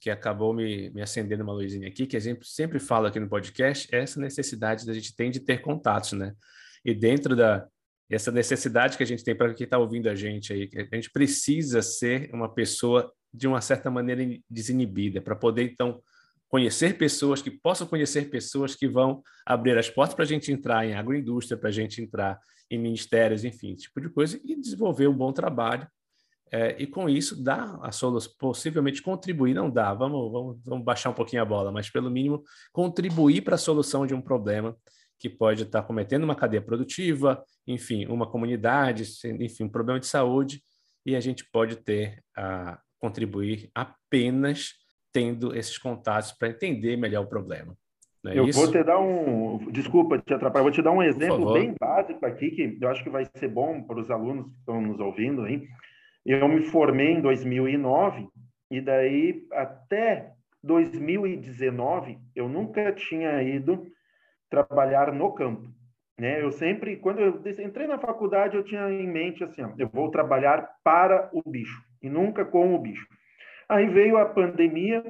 que, 0.01 0.11
acabou 0.11 0.55
me, 0.55 0.91
me 0.91 1.03
acendendo 1.03 1.43
uma 1.43 1.53
luzinha 1.53 1.89
aqui, 1.89 2.07
que 2.07 2.17
a 2.17 2.21
gente 2.21 2.47
sempre 2.47 2.79
fala 2.79 3.09
aqui 3.09 3.19
no 3.19 3.29
podcast, 3.29 3.93
é 3.95 4.01
essa 4.01 4.21
necessidade 4.21 4.87
da 4.87 4.93
gente 4.93 5.15
tem 5.15 5.31
de 5.31 5.41
ter 5.41 5.61
contatos, 5.61 6.13
né? 6.13 6.35
E 6.85 6.95
dentro 6.95 7.35
da, 7.35 7.67
essa 8.09 8.31
necessidade 8.31 8.97
que 8.97 9.03
a 9.03 9.07
gente 9.07 9.25
tem 9.25 9.35
para 9.35 9.53
quem 9.53 9.65
está 9.65 9.77
ouvindo 9.77 10.09
a 10.09 10.15
gente 10.15 10.53
aí, 10.53 10.71
a 10.91 10.95
gente 10.95 11.11
precisa 11.11 11.83
ser 11.83 12.31
uma 12.33 12.53
pessoa 12.53 13.13
de 13.33 13.47
uma 13.47 13.61
certa 13.61 13.91
maneira 13.91 14.25
desinibida 14.49 15.21
para 15.21 15.37
poder 15.37 15.65
então 15.65 16.01
conhecer 16.49 16.97
pessoas 16.97 17.43
que 17.43 17.51
possam 17.51 17.87
conhecer 17.87 18.31
pessoas 18.31 18.75
que 18.75 18.89
vão 18.89 19.23
abrir 19.45 19.77
as 19.77 19.91
portas 19.91 20.15
para 20.15 20.25
a 20.25 20.29
gente 20.29 20.51
entrar 20.51 20.87
em 20.87 20.95
agroindústria, 20.95 21.59
para 21.59 21.69
a 21.69 21.73
gente 21.73 22.01
entrar 22.01 22.39
em 22.71 22.79
ministérios, 22.79 23.45
enfim, 23.45 23.73
esse 23.73 23.85
tipo 23.85 24.01
de 24.01 24.09
coisa, 24.09 24.41
e 24.45 24.57
desenvolver 24.57 25.07
um 25.09 25.17
bom 25.17 25.33
trabalho. 25.33 25.87
É, 26.51 26.75
e 26.79 26.87
com 26.87 27.09
isso 27.09 27.43
dá 27.43 27.79
a 27.83 27.93
solução, 27.93 28.33
possivelmente 28.39 29.03
contribuir, 29.03 29.53
não 29.53 29.69
dá, 29.69 29.93
vamos, 29.93 30.33
vamos, 30.33 30.61
vamos 30.65 30.85
baixar 30.85 31.11
um 31.11 31.15
pouquinho 31.15 31.43
a 31.43 31.45
bola, 31.45 31.71
mas 31.71 31.91
pelo 31.91 32.11
mínimo 32.11 32.43
contribuir 32.73 33.43
para 33.43 33.57
a 33.57 33.59
solução 33.59 34.07
de 34.07 34.15
um 34.15 34.21
problema 34.21 34.75
que 35.19 35.29
pode 35.29 35.65
estar 35.65 35.83
cometendo 35.83 36.25
uma 36.25 36.35
cadeia 36.35 36.63
produtiva, 36.63 37.45
enfim, 37.67 38.07
uma 38.07 38.27
comunidade, 38.27 39.05
enfim, 39.41 39.65
um 39.65 39.69
problema 39.69 40.01
de 40.01 40.07
saúde, 40.07 40.63
e 41.05 41.15
a 41.15 41.21
gente 41.21 41.45
pode 41.51 41.77
ter 41.77 42.23
a 42.35 42.81
contribuir 42.99 43.71
apenas 43.75 44.73
tendo 45.13 45.55
esses 45.57 45.79
contatos 45.79 46.33
para 46.33 46.49
entender 46.49 46.97
melhor 46.97 47.25
o 47.25 47.29
problema. 47.29 47.77
É 48.27 48.39
eu 48.39 48.47
isso? 48.47 48.61
vou 48.61 48.71
te 48.71 48.83
dar 48.83 48.99
um. 48.99 49.71
Desculpa 49.71 50.19
te 50.19 50.35
atrapalhar, 50.35 50.63
vou 50.65 50.73
te 50.73 50.83
dar 50.83 50.91
um 50.91 51.03
exemplo 51.03 51.53
bem 51.53 51.75
básico 51.79 52.25
aqui, 52.27 52.51
que 52.51 52.79
eu 52.81 52.89
acho 52.89 53.03
que 53.03 53.11
vai 53.11 53.27
ser 53.37 53.49
bom 53.49 53.83
para 53.83 54.01
os 54.01 54.11
alunos 54.11 54.51
que 54.51 54.59
estão 54.59 54.81
nos 54.81 54.99
ouvindo 54.99 55.43
aí. 55.43 55.67
Eu 56.27 56.49
me 56.49 56.63
formei 56.63 57.13
em 57.13 57.21
2009, 57.21 58.29
e 58.71 58.81
daí 58.81 59.47
até 59.53 60.33
2019 60.63 62.19
eu 62.35 62.49
nunca 62.49 62.93
tinha 62.93 63.43
ido 63.43 63.87
trabalhar 64.51 65.13
no 65.13 65.33
campo. 65.33 65.69
Né? 66.19 66.43
Eu 66.43 66.51
sempre, 66.51 66.97
quando 66.97 67.21
eu 67.21 67.43
entrei 67.65 67.87
na 67.87 67.99
faculdade, 67.99 68.57
eu 68.57 68.65
tinha 68.65 68.91
em 68.91 69.07
mente 69.07 69.45
assim: 69.45 69.63
ó, 69.63 69.71
eu 69.79 69.89
vou 69.89 70.11
trabalhar 70.11 70.69
para 70.83 71.31
o 71.33 71.49
bicho 71.49 71.81
e 72.03 72.11
nunca 72.11 72.45
com 72.45 72.75
o 72.75 72.79
bicho. 72.79 73.07
Aí 73.69 73.87
veio 73.87 74.17
a 74.17 74.25
pandemia, 74.25 75.05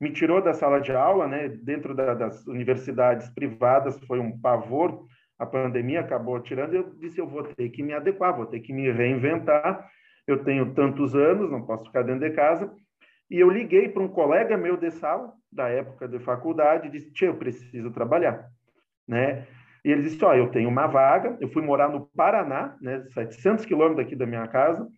me 0.00 0.12
tirou 0.12 0.40
da 0.40 0.54
sala 0.54 0.80
de 0.80 0.92
aula, 0.92 1.26
né? 1.26 1.48
Dentro 1.48 1.94
da, 1.94 2.14
das 2.14 2.46
universidades 2.46 3.28
privadas 3.30 3.98
foi 4.06 4.20
um 4.20 4.38
pavor. 4.38 5.04
A 5.38 5.44
pandemia 5.44 6.00
acabou 6.00 6.38
tirando. 6.40 6.74
Eu 6.74 6.94
disse: 6.94 7.20
eu 7.20 7.26
vou 7.26 7.42
ter 7.42 7.68
que 7.70 7.82
me 7.82 7.92
adequar, 7.92 8.36
vou 8.36 8.46
ter 8.46 8.60
que 8.60 8.72
me 8.72 8.90
reinventar. 8.90 9.88
Eu 10.26 10.44
tenho 10.44 10.72
tantos 10.74 11.14
anos, 11.14 11.50
não 11.50 11.66
posso 11.66 11.86
ficar 11.86 12.02
dentro 12.02 12.28
de 12.28 12.34
casa. 12.34 12.72
E 13.28 13.40
eu 13.40 13.50
liguei 13.50 13.88
para 13.88 14.02
um 14.02 14.08
colega 14.08 14.56
meu 14.56 14.76
de 14.76 14.90
sala, 14.92 15.32
da 15.50 15.68
época 15.68 16.06
de 16.06 16.20
faculdade, 16.20 16.86
e 16.86 16.90
disse: 16.90 17.12
Tia, 17.12 17.28
eu 17.28 17.36
preciso 17.36 17.90
trabalhar, 17.90 18.48
né? 19.08 19.46
E 19.84 19.90
ele 19.90 20.02
disse: 20.02 20.24
Ó, 20.24 20.30
oh, 20.30 20.34
eu 20.34 20.50
tenho 20.50 20.68
uma 20.68 20.86
vaga. 20.86 21.36
Eu 21.40 21.48
fui 21.48 21.62
morar 21.62 21.88
no 21.88 22.06
Paraná, 22.14 22.76
né? 22.80 23.04
700 23.12 23.64
quilômetros 23.66 24.04
daqui 24.04 24.14
da 24.14 24.24
minha 24.24 24.46
casa 24.46 24.88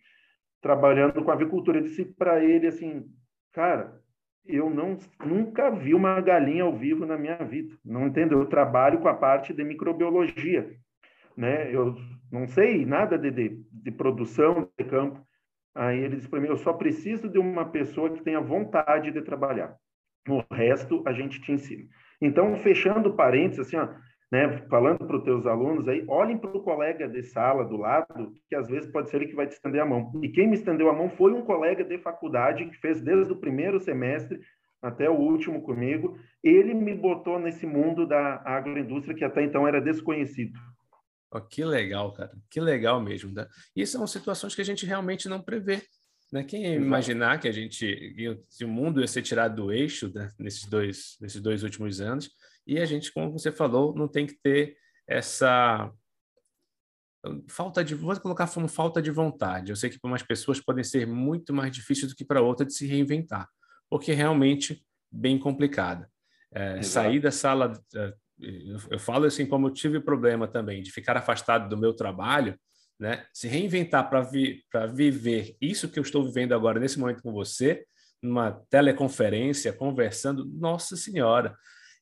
trabalhando 0.67 1.23
com 1.23 1.31
avicultura. 1.31 1.79
Eu 1.79 1.85
disse 1.85 2.05
para 2.05 2.43
ele 2.43 2.67
assim, 2.67 3.07
cara, 3.53 4.01
eu 4.45 4.69
não, 4.69 4.99
nunca 5.25 5.71
vi 5.71 5.95
uma 5.95 6.21
galinha 6.21 6.65
ao 6.65 6.77
vivo 6.77 7.07
na 7.07 7.17
minha 7.17 7.37
vida. 7.37 7.77
Não 7.85 8.09
entendo. 8.09 8.33
Eu 8.33 8.47
trabalho 8.47 8.99
com 8.99 9.07
a 9.07 9.15
parte 9.15 9.55
de 9.55 9.63
microbiologia, 9.63 10.69
né? 11.37 11.73
Eu 11.73 11.95
não 12.33 12.49
sei 12.49 12.85
nada 12.85 13.17
de, 13.17 13.31
de, 13.31 13.65
de 13.71 13.93
produção 13.93 14.69
de 14.77 14.85
campo. 14.85 15.25
Aí 15.73 16.01
ele 16.01 16.17
disse 16.17 16.29
para 16.29 16.41
mim: 16.41 16.49
eu 16.49 16.57
só 16.57 16.73
preciso 16.73 17.29
de 17.29 17.39
uma 17.39 17.67
pessoa 17.67 18.11
que 18.11 18.25
tenha 18.25 18.41
vontade 18.41 19.13
de 19.13 19.23
trabalhar. 19.23 19.77
O 20.29 20.43
resto 20.53 21.01
a 21.07 21.13
gente 21.13 21.41
te 21.41 21.53
ensina. 21.53 21.85
Então, 22.21 22.57
fechando 22.57 23.15
parênteses, 23.15 23.69
assim, 23.69 23.77
ó, 23.77 23.89
né, 24.31 24.65
falando 24.69 25.07
para 25.07 25.17
os 25.17 25.23
teus 25.23 25.47
alunos 25.47 25.87
aí, 25.87 26.05
olhem 26.09 26.37
para 26.37 26.51
o 26.57 26.63
colega 26.63 27.09
de 27.09 27.23
sala 27.23 27.65
do 27.65 27.77
lado, 27.77 28.35
que 28.49 28.57
às 28.57 28.69
vezes 28.69 28.91
pode 28.91 29.09
ser 29.09 29.19
ele 29.19 29.29
que 29.29 29.37
vai 29.37 29.47
te 29.47 29.53
estender 29.53 29.81
a 29.81 29.87
mão. 29.87 30.13
E 30.23 30.29
quem 30.29 30.49
me 30.49 30.57
estendeu 30.57 30.89
a 30.89 30.93
mão 30.93 31.09
foi 31.11 31.33
um 31.33 31.43
colega 31.43 31.85
de 31.85 31.99
faculdade 31.99 32.67
que 32.67 32.77
fez 32.79 33.01
desde 33.01 33.33
o 33.33 33.37
primeiro 33.37 33.79
semestre 33.79 34.41
até 34.83 35.09
o 35.09 35.15
último 35.15 35.63
comigo. 35.63 36.19
Ele 36.43 36.75
me 36.75 36.95
botou 36.95 37.39
nesse 37.39 37.67
mundo 37.67 38.07
da 38.07 38.43
agroindústria 38.45 39.17
que 39.17 39.25
até 39.25 39.43
então 39.43 39.67
era 39.67 39.81
desconhecido. 39.81 40.59
Oh, 41.31 41.41
que 41.41 41.65
legal, 41.65 42.13
cara. 42.13 42.33
Que 42.51 42.61
legal 42.61 43.01
mesmo. 43.01 43.33
Né? 43.33 43.47
E 43.75 43.87
são 43.87 44.07
situações 44.07 44.55
que 44.55 44.61
a 44.61 44.65
gente 44.65 44.87
realmente 44.87 45.29
não 45.29 45.41
prevê. 45.41 45.83
Né? 46.33 46.43
Quem 46.43 46.63
ia 46.63 46.75
imaginar 46.75 47.39
que 47.39 47.49
a 47.49 47.53
gente, 47.53 48.15
o 48.63 48.69
mundo 48.69 49.01
ia 49.01 49.07
ser 49.07 49.23
tirado 49.23 49.57
do 49.57 49.73
eixo 49.73 50.11
né? 50.13 50.31
nesses, 50.39 50.67
dois, 50.67 51.17
nesses 51.21 51.41
dois 51.41 51.63
últimos 51.63 52.01
anos, 52.01 52.31
e 52.67 52.79
a 52.79 52.85
gente, 52.85 53.13
como 53.13 53.31
você 53.31 53.53
falou, 53.53 53.95
não 53.95 54.09
tem 54.09 54.27
que 54.27 54.35
ter 54.43 54.77
essa 55.07 55.93
falta 57.49 57.85
de, 57.85 57.95
vou 57.95 58.19
colocar 58.21 58.49
como 58.53 58.69
falta 58.69 59.01
de 59.03 59.11
vontade. 59.11 59.71
Eu 59.71 59.77
sei 59.77 59.91
que 59.91 59.99
para 59.99 60.09
umas 60.09 60.23
pessoas 60.23 60.61
podem 60.61 60.85
ser 60.85 61.07
muito 61.07 61.53
mais 61.53 61.73
difíceis 61.73 62.11
do 62.11 62.17
que 62.17 62.25
para 62.25 62.41
outras 62.41 62.69
de 62.69 62.75
se 62.75 62.87
reinventar, 62.87 63.49
porque 63.89 64.13
é 64.13 64.15
realmente 64.15 64.85
bem 65.11 65.39
complicada. 65.39 66.09
É, 66.53 66.81
sair 66.83 67.21
da 67.21 67.31
sala, 67.31 67.73
é, 67.95 68.15
eu 68.91 68.99
falo 68.99 69.27
assim 69.27 69.47
como 69.47 69.67
eu 69.67 69.73
tive 69.73 70.01
problema 70.01 70.47
também 70.47 70.83
de 70.83 70.91
ficar 70.91 71.17
afastado 71.17 71.69
do 71.69 71.77
meu 71.77 71.93
trabalho, 71.95 72.59
né? 72.99 73.27
Se 73.33 73.47
reinventar 73.47 74.09
para 74.09 74.23
vi, 74.23 74.65
para 74.71 74.87
viver 74.87 75.57
isso 75.61 75.89
que 75.89 75.99
eu 75.99 76.03
estou 76.03 76.25
vivendo 76.25 76.55
agora 76.55 76.81
nesse 76.81 76.99
momento 76.99 77.23
com 77.23 77.33
você, 77.33 77.85
numa 78.23 78.53
teleconferência, 78.71 79.73
conversando, 79.73 80.45
nossa 80.47 80.97
senhora, 80.97 81.57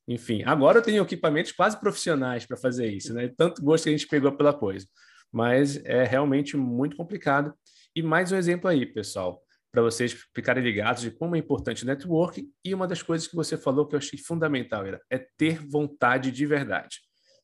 enfim, 0.06 0.42
agora 0.44 0.78
eu 0.78 0.82
tenho 0.82 1.02
equipamentos 1.02 1.52
quase 1.52 1.78
profissionais 1.80 2.44
para 2.44 2.56
fazer 2.56 2.88
isso, 2.88 3.14
né? 3.14 3.28
Tanto 3.36 3.62
gosto 3.62 3.84
que 3.84 3.90
a 3.90 3.92
gente 3.92 4.06
pegou 4.06 4.32
pela 4.36 4.52
coisa. 4.52 4.86
Mas 5.32 5.82
é 5.84 6.04
realmente 6.04 6.56
muito 6.56 6.96
complicado. 6.96 7.54
E 7.96 8.02
mais 8.02 8.30
um 8.30 8.36
exemplo 8.36 8.68
aí, 8.68 8.84
pessoal, 8.84 9.42
para 9.72 9.82
vocês 9.82 10.12
ficarem 10.34 10.62
ligados 10.62 11.02
de 11.02 11.10
como 11.10 11.34
é 11.34 11.38
importante 11.38 11.84
o 11.84 11.86
networking. 11.86 12.52
E 12.64 12.74
uma 12.74 12.86
das 12.86 13.02
coisas 13.02 13.26
que 13.26 13.34
você 13.34 13.56
falou 13.56 13.86
que 13.86 13.94
eu 13.94 13.98
achei 13.98 14.18
fundamental 14.18 14.84
era, 14.84 15.00
é 15.10 15.18
ter 15.36 15.58
vontade 15.66 16.30
de 16.30 16.44
verdade. 16.44 16.98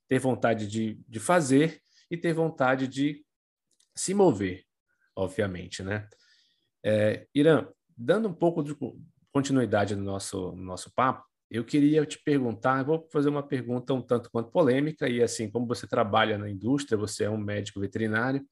Ter 0.07 0.19
vontade 0.19 0.67
de, 0.67 1.01
de 1.09 1.19
fazer 1.19 1.81
e 2.11 2.17
ter 2.17 2.33
vontade 2.33 2.87
de 2.87 3.25
se 3.95 4.13
mover, 4.13 4.65
obviamente, 5.17 5.83
né? 5.83 6.09
É, 6.85 7.27
Irã, 7.35 7.67
dando 7.97 8.29
um 8.29 8.35
pouco 8.35 8.63
de 8.63 8.77
continuidade 9.33 9.95
no 9.95 10.05
nosso, 10.05 10.53
no 10.53 10.63
nosso 10.63 10.93
papo, 10.95 11.25
eu 11.51 11.65
queria 11.65 12.07
te 12.07 12.23
perguntar, 12.23 12.85
vou 12.85 13.09
fazer 13.13 13.29
uma 13.29 13.43
pergunta 13.43 13.93
um 13.93 14.01
tanto 14.01 14.31
quanto 14.31 14.51
polêmica, 14.51 15.09
e 15.09 15.23
assim, 15.23 15.51
como 15.51 15.67
você 15.67 15.87
trabalha 15.87 16.39
na 16.39 16.49
indústria, 16.49 16.97
você 16.97 17.25
é 17.25 17.31
um 17.31 17.37
médico 17.37 17.81
veterinário, 17.81 18.45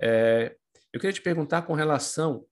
é, 0.00 0.54
eu 0.92 1.00
queria 1.00 1.14
te 1.14 1.22
perguntar 1.22 1.62
com 1.62 1.72
relação 1.72 2.44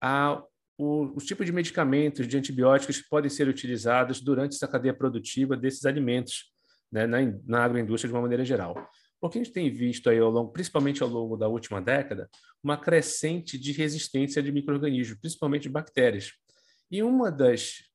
ao 0.00 0.50
o, 0.78 1.16
tipos 1.24 1.46
de 1.46 1.52
medicamentos, 1.52 2.28
de 2.28 2.36
antibióticos 2.36 3.00
que 3.00 3.08
podem 3.08 3.30
ser 3.30 3.48
utilizados 3.48 4.20
durante 4.20 4.56
essa 4.56 4.68
cadeia 4.68 4.92
produtiva 4.92 5.56
desses 5.56 5.86
alimentos, 5.86 6.52
né, 6.92 7.06
na, 7.06 7.18
na 7.46 7.64
agroindústria 7.64 8.10
de 8.10 8.14
uma 8.14 8.22
maneira 8.22 8.44
geral. 8.44 8.74
Porque 9.18 9.38
a 9.38 9.42
gente 9.42 9.54
tem 9.54 9.70
visto 9.70 10.10
aí 10.10 10.18
ao 10.18 10.30
longo, 10.30 10.52
principalmente 10.52 11.02
ao 11.02 11.08
longo 11.08 11.36
da 11.36 11.48
última 11.48 11.80
década, 11.80 12.28
uma 12.62 12.76
crescente 12.76 13.58
de 13.58 13.72
resistência 13.72 14.42
de 14.42 14.52
micro-organismos, 14.52 15.18
principalmente 15.18 15.68
bactérias. 15.68 16.32
E 16.90 17.02
uma 17.02 17.32
das 17.32 17.85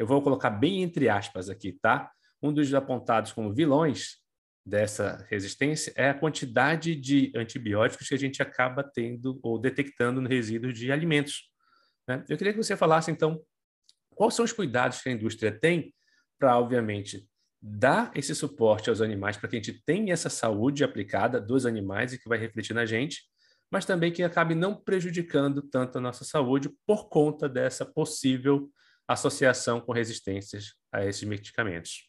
eu 0.00 0.06
vou 0.06 0.22
colocar 0.22 0.48
bem 0.48 0.82
entre 0.82 1.10
aspas 1.10 1.50
aqui, 1.50 1.72
tá? 1.72 2.10
Um 2.42 2.50
dos 2.54 2.72
apontados 2.72 3.32
como 3.32 3.52
vilões 3.52 4.16
dessa 4.64 5.26
resistência 5.28 5.92
é 5.94 6.08
a 6.08 6.14
quantidade 6.14 6.96
de 6.96 7.30
antibióticos 7.36 8.08
que 8.08 8.14
a 8.14 8.18
gente 8.18 8.40
acaba 8.40 8.82
tendo 8.82 9.38
ou 9.42 9.58
detectando 9.58 10.22
no 10.22 10.28
resíduo 10.28 10.72
de 10.72 10.90
alimentos. 10.90 11.50
Né? 12.08 12.24
Eu 12.30 12.38
queria 12.38 12.54
que 12.54 12.62
você 12.62 12.74
falasse, 12.78 13.10
então, 13.10 13.42
quais 14.14 14.32
são 14.32 14.42
os 14.42 14.54
cuidados 14.54 15.02
que 15.02 15.10
a 15.10 15.12
indústria 15.12 15.52
tem 15.52 15.94
para, 16.38 16.58
obviamente, 16.58 17.28
dar 17.60 18.10
esse 18.14 18.34
suporte 18.34 18.88
aos 18.88 19.02
animais 19.02 19.36
para 19.36 19.50
que 19.50 19.56
a 19.56 19.58
gente 19.58 19.82
tenha 19.84 20.14
essa 20.14 20.30
saúde 20.30 20.82
aplicada 20.82 21.38
dos 21.38 21.66
animais 21.66 22.14
e 22.14 22.18
que 22.18 22.26
vai 22.26 22.38
refletir 22.38 22.72
na 22.72 22.86
gente, 22.86 23.24
mas 23.70 23.84
também 23.84 24.10
que 24.10 24.22
acabe 24.22 24.54
não 24.54 24.74
prejudicando 24.74 25.60
tanto 25.60 25.98
a 25.98 26.00
nossa 26.00 26.24
saúde 26.24 26.70
por 26.86 27.10
conta 27.10 27.46
dessa 27.46 27.84
possível 27.84 28.70
associação 29.12 29.80
com 29.80 29.92
resistências 29.92 30.74
a 30.92 31.04
esses 31.04 31.24
medicamentos. 31.24 32.08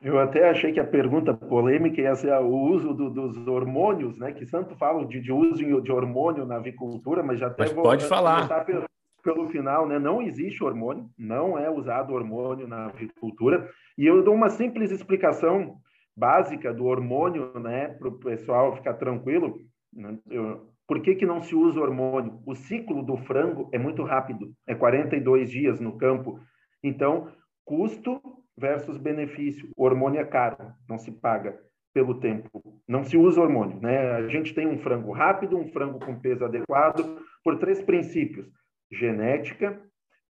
Eu 0.00 0.18
até 0.18 0.48
achei 0.50 0.72
que 0.72 0.80
a 0.80 0.86
pergunta 0.86 1.32
polêmica 1.32 2.00
ia 2.00 2.14
ser 2.14 2.32
o 2.34 2.48
uso 2.48 2.92
do, 2.92 3.10
dos 3.10 3.46
hormônios, 3.46 4.18
né? 4.18 4.32
Que 4.32 4.44
tanto 4.44 4.76
falam 4.76 5.06
de, 5.06 5.20
de, 5.20 5.32
uso 5.32 5.80
de 5.80 5.92
hormônio 5.92 6.44
na 6.44 6.56
avicultura, 6.56 7.22
mas 7.22 7.40
já 7.40 7.46
até 7.46 7.64
mas 7.64 7.72
vou 7.72 7.82
pode 7.82 8.04
falar. 8.04 8.64
Pelo, 8.64 8.84
pelo 9.22 9.48
final, 9.48 9.88
né? 9.88 9.98
Não 9.98 10.20
existe 10.20 10.62
hormônio, 10.62 11.08
não 11.18 11.58
é 11.58 11.70
usado 11.70 12.12
hormônio 12.12 12.68
na 12.68 12.86
avicultura. 12.86 13.70
E 13.96 14.06
eu 14.06 14.22
dou 14.22 14.34
uma 14.34 14.50
simples 14.50 14.90
explicação 14.90 15.78
básica 16.14 16.72
do 16.74 16.84
hormônio, 16.84 17.58
né? 17.58 17.88
Para 17.88 18.08
o 18.08 18.18
pessoal 18.18 18.76
ficar 18.76 18.94
tranquilo. 18.94 19.58
Né, 19.92 20.18
eu, 20.30 20.68
por 20.86 21.02
que, 21.02 21.14
que 21.14 21.26
não 21.26 21.42
se 21.42 21.54
usa 21.54 21.80
hormônio? 21.80 22.40
O 22.46 22.54
ciclo 22.54 23.02
do 23.02 23.16
frango 23.16 23.68
é 23.72 23.78
muito 23.78 24.02
rápido, 24.04 24.52
é 24.66 24.74
42 24.74 25.50
dias 25.50 25.80
no 25.80 25.98
campo. 25.98 26.40
Então, 26.82 27.32
custo 27.64 28.20
versus 28.56 28.96
benefício. 28.96 29.68
O 29.76 29.84
hormônio 29.84 30.20
é 30.20 30.24
caro, 30.24 30.72
não 30.88 30.98
se 30.98 31.10
paga. 31.10 31.58
pelo 31.92 32.20
tempo. 32.20 32.62
Não 32.86 33.02
se 33.02 33.16
usa 33.16 33.40
hormônio, 33.40 33.80
né? 33.80 34.16
A 34.16 34.28
gente 34.28 34.52
tem 34.52 34.68
um 34.68 34.76
frango 34.76 35.12
rápido, 35.12 35.56
um 35.56 35.66
frango 35.72 35.98
com 35.98 36.20
peso 36.20 36.44
adequado, 36.44 37.18
por 37.42 37.58
três 37.58 37.82
princípios: 37.82 38.46
genética, 38.92 39.80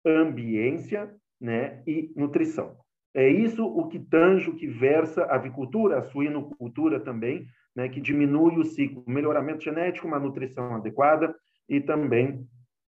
ambiência, 0.06 1.12
né, 1.40 1.82
e 1.84 2.12
nutrição. 2.16 2.76
É 3.14 3.28
isso 3.28 3.64
o 3.66 3.88
que 3.88 3.98
tange, 3.98 4.50
o 4.50 4.54
que 4.54 4.66
versa 4.66 5.24
a 5.24 5.34
avicultura, 5.34 5.98
a 5.98 6.02
suinocultura 6.02 7.00
também, 7.00 7.46
né, 7.78 7.88
que 7.88 8.00
diminui 8.00 8.58
o 8.58 8.64
ciclo, 8.64 9.04
melhoramento 9.06 9.62
genético, 9.62 10.08
uma 10.08 10.18
nutrição 10.18 10.74
adequada 10.74 11.32
e 11.68 11.80
também 11.80 12.44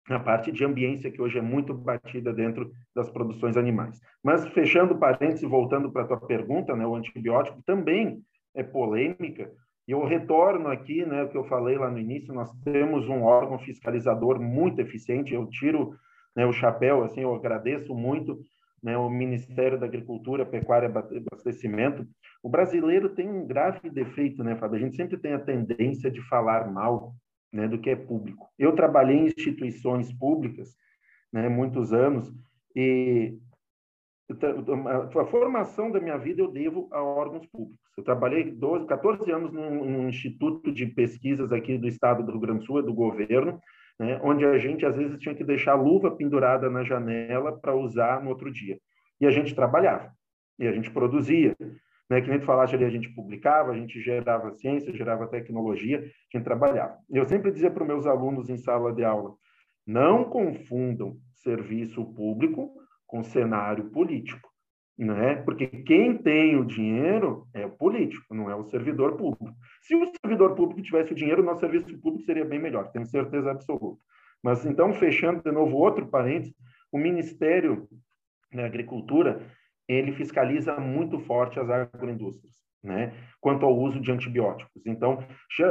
a 0.09 0.19
parte 0.19 0.51
de 0.51 0.65
ambiência 0.65 1.11
que 1.11 1.21
hoje 1.21 1.37
é 1.37 1.41
muito 1.41 1.71
batida 1.71 2.33
dentro 2.33 2.71
das 2.95 3.07
produções 3.07 3.55
animais. 3.57 4.01
Mas 4.23 4.47
fechando 4.47 4.97
parênteses, 4.97 5.47
voltando 5.47 5.91
para 5.91 6.01
a 6.01 6.07
tua 6.07 6.19
pergunta, 6.19 6.75
né, 6.75 6.83
o 6.83 6.95
antibiótico 6.95 7.61
também 7.63 8.23
é 8.55 8.63
polêmica. 8.63 9.51
E 9.87 9.91
eu 9.91 10.03
retorno 10.03 10.69
aqui, 10.69 11.05
né, 11.05 11.25
o 11.25 11.29
que 11.29 11.37
eu 11.37 11.43
falei 11.43 11.77
lá 11.77 11.91
no 11.91 11.99
início, 11.99 12.33
nós 12.33 12.51
temos 12.63 13.07
um 13.07 13.21
órgão 13.21 13.59
fiscalizador 13.59 14.41
muito 14.41 14.81
eficiente. 14.81 15.31
Eu 15.31 15.45
tiro 15.45 15.93
né, 16.35 16.43
o 16.43 16.51
chapéu, 16.51 17.03
assim, 17.03 17.21
eu 17.21 17.35
agradeço 17.35 17.93
muito 17.93 18.39
né, 18.81 18.97
o 18.97 19.09
Ministério 19.09 19.79
da 19.79 19.85
Agricultura, 19.85 20.45
Pecuária 20.45 20.87
e 21.11 21.17
Abastecimento. 21.17 22.07
O 22.41 22.49
brasileiro 22.49 23.09
tem 23.09 23.29
um 23.29 23.45
grave 23.45 23.89
defeito, 23.89 24.43
né, 24.43 24.55
Fábio? 24.55 24.77
A 24.77 24.81
gente 24.81 24.95
sempre 24.95 25.17
tem 25.17 25.33
a 25.33 25.39
tendência 25.39 26.09
de 26.09 26.21
falar 26.27 26.71
mal 26.71 27.13
né, 27.53 27.67
do 27.67 27.79
que 27.79 27.89
é 27.89 27.95
público. 27.95 28.49
Eu 28.57 28.73
trabalhei 28.73 29.17
em 29.17 29.25
instituições 29.25 30.11
públicas, 30.11 30.75
né, 31.31 31.47
muitos 31.47 31.93
anos, 31.93 32.33
e 32.75 33.37
a 35.19 35.25
formação 35.25 35.91
da 35.91 35.99
minha 35.99 36.17
vida 36.17 36.41
eu 36.41 36.49
devo 36.49 36.87
a 36.91 37.03
órgãos 37.03 37.45
públicos. 37.47 37.79
Eu 37.97 38.03
trabalhei 38.03 38.49
12, 38.49 38.87
14 38.87 39.29
anos 39.31 39.51
num, 39.51 39.85
num 39.85 40.09
instituto 40.09 40.71
de 40.71 40.85
pesquisas 40.85 41.51
aqui 41.51 41.77
do 41.77 41.87
estado 41.87 42.23
do 42.23 42.31
Rio 42.31 42.41
Grande 42.41 42.59
do 42.59 42.65
Sul, 42.65 42.81
do 42.81 42.93
governo, 42.93 43.59
né, 44.01 44.19
onde 44.23 44.43
a 44.43 44.57
gente 44.57 44.83
às 44.83 44.95
vezes 44.95 45.19
tinha 45.19 45.35
que 45.35 45.43
deixar 45.43 45.73
a 45.73 45.75
luva 45.75 46.09
pendurada 46.09 46.71
na 46.71 46.83
janela 46.83 47.55
para 47.55 47.75
usar 47.75 48.23
no 48.23 48.29
outro 48.31 48.51
dia. 48.51 48.79
E 49.19 49.27
a 49.27 49.29
gente 49.29 49.53
trabalhava, 49.53 50.11
e 50.57 50.67
a 50.67 50.71
gente 50.71 50.89
produzia. 50.89 51.55
Né, 52.09 52.19
que 52.19 52.27
nem 52.27 52.39
tu 52.39 52.45
falaste 52.45 52.75
ali, 52.75 52.83
a 52.83 52.89
gente 52.89 53.13
publicava, 53.13 53.71
a 53.71 53.75
gente 53.75 54.01
gerava 54.01 54.51
ciência, 54.55 54.91
gerava 54.91 55.27
tecnologia, 55.27 55.99
a 55.99 56.37
gente 56.37 56.43
trabalhava. 56.43 56.97
Eu 57.11 57.25
sempre 57.27 57.51
dizia 57.51 57.69
para 57.69 57.83
os 57.83 57.87
meus 57.87 58.07
alunos 58.07 58.49
em 58.49 58.57
sala 58.57 58.91
de 58.91 59.03
aula, 59.03 59.35
não 59.85 60.23
confundam 60.23 61.15
serviço 61.35 62.03
público 62.03 62.73
com 63.05 63.23
cenário 63.23 63.91
político 63.91 64.50
né? 64.97 65.35
Porque 65.37 65.67
quem 65.67 66.17
tem 66.17 66.55
o 66.57 66.65
dinheiro 66.65 67.47
é 67.53 67.65
o 67.65 67.71
político, 67.71 68.33
não 68.33 68.49
é 68.49 68.55
o 68.55 68.63
servidor 68.65 69.17
público. 69.17 69.53
Se 69.81 69.95
o 69.95 70.05
servidor 70.23 70.55
público 70.55 70.81
tivesse 70.81 71.11
o 71.11 71.15
dinheiro, 71.15 71.41
o 71.41 71.45
nosso 71.45 71.61
serviço 71.61 71.97
público 71.99 72.25
seria 72.25 72.45
bem 72.45 72.59
melhor, 72.59 72.91
tenho 72.91 73.05
certeza 73.05 73.51
absoluta. 73.51 74.01
Mas 74.43 74.65
então, 74.65 74.93
fechando 74.93 75.41
de 75.43 75.51
novo 75.51 75.77
outro 75.77 76.07
parênteses, 76.07 76.53
o 76.91 76.97
Ministério 76.97 77.87
da 78.53 78.65
Agricultura, 78.65 79.41
ele 79.87 80.11
fiscaliza 80.13 80.79
muito 80.79 81.19
forte 81.19 81.59
as 81.59 81.69
agroindústrias 81.69 82.61
né, 82.83 83.13
quanto 83.39 83.65
ao 83.65 83.77
uso 83.77 83.99
de 83.99 84.11
antibióticos. 84.11 84.85
Então, 84.85 85.23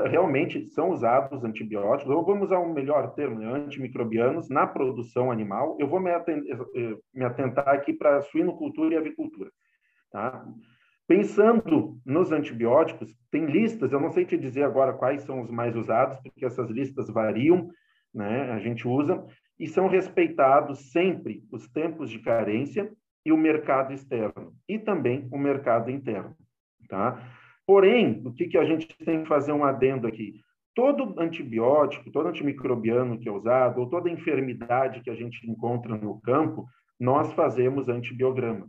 realmente 0.08 0.68
são 0.70 0.90
usados 0.90 1.42
antibióticos, 1.44 2.12
ou 2.12 2.24
vamos 2.24 2.44
usar 2.44 2.60
um 2.60 2.72
melhor 2.72 3.14
termo, 3.14 3.38
né, 3.40 3.46
antimicrobianos, 3.46 4.48
na 4.48 4.66
produção 4.66 5.30
animal. 5.30 5.76
Eu 5.80 5.88
vou 5.88 6.00
me, 6.00 6.10
eh, 6.10 6.96
me 7.12 7.24
atentar 7.24 7.68
aqui 7.68 7.92
para 7.92 8.18
a 8.18 8.22
suinocultura 8.22 8.94
e 8.94 8.98
avicultura. 8.98 9.50
Tá? 10.12 10.44
Pensando 11.08 11.98
nos 12.06 12.30
antibióticos, 12.30 13.12
tem 13.32 13.46
listas, 13.46 13.92
eu 13.92 14.00
não 14.00 14.12
sei 14.12 14.24
te 14.24 14.36
dizer 14.36 14.62
agora 14.62 14.92
quais 14.92 15.22
são 15.22 15.40
os 15.40 15.50
mais 15.50 15.74
usados, 15.74 16.18
porque 16.20 16.46
essas 16.46 16.70
listas 16.70 17.10
variam, 17.10 17.68
né, 18.14 18.52
a 18.52 18.60
gente 18.60 18.86
usa, 18.86 19.24
e 19.58 19.66
são 19.66 19.88
respeitados 19.88 20.92
sempre 20.92 21.42
os 21.50 21.68
tempos 21.68 22.08
de 22.08 22.20
carência 22.20 22.90
e 23.26 23.32
o 23.32 23.36
mercado 23.36 23.92
externo, 23.92 24.54
e 24.68 24.78
também 24.78 25.28
o 25.32 25.38
mercado 25.38 25.90
interno. 25.90 26.34
Tá? 26.90 27.22
Porém, 27.64 28.20
o 28.26 28.32
que, 28.32 28.48
que 28.48 28.58
a 28.58 28.64
gente 28.64 28.88
tem 29.04 29.22
que 29.22 29.28
fazer 29.28 29.52
um 29.52 29.64
adendo 29.64 30.08
aqui? 30.08 30.40
Todo 30.74 31.14
antibiótico, 31.20 32.10
todo 32.10 32.28
antimicrobiano 32.28 33.18
que 33.18 33.28
é 33.28 33.32
usado, 33.32 33.80
ou 33.80 33.88
toda 33.88 34.10
enfermidade 34.10 35.00
que 35.00 35.08
a 35.08 35.14
gente 35.14 35.48
encontra 35.48 35.96
no 35.96 36.20
campo, 36.20 36.66
nós 36.98 37.32
fazemos 37.32 37.88
antibiograma. 37.88 38.68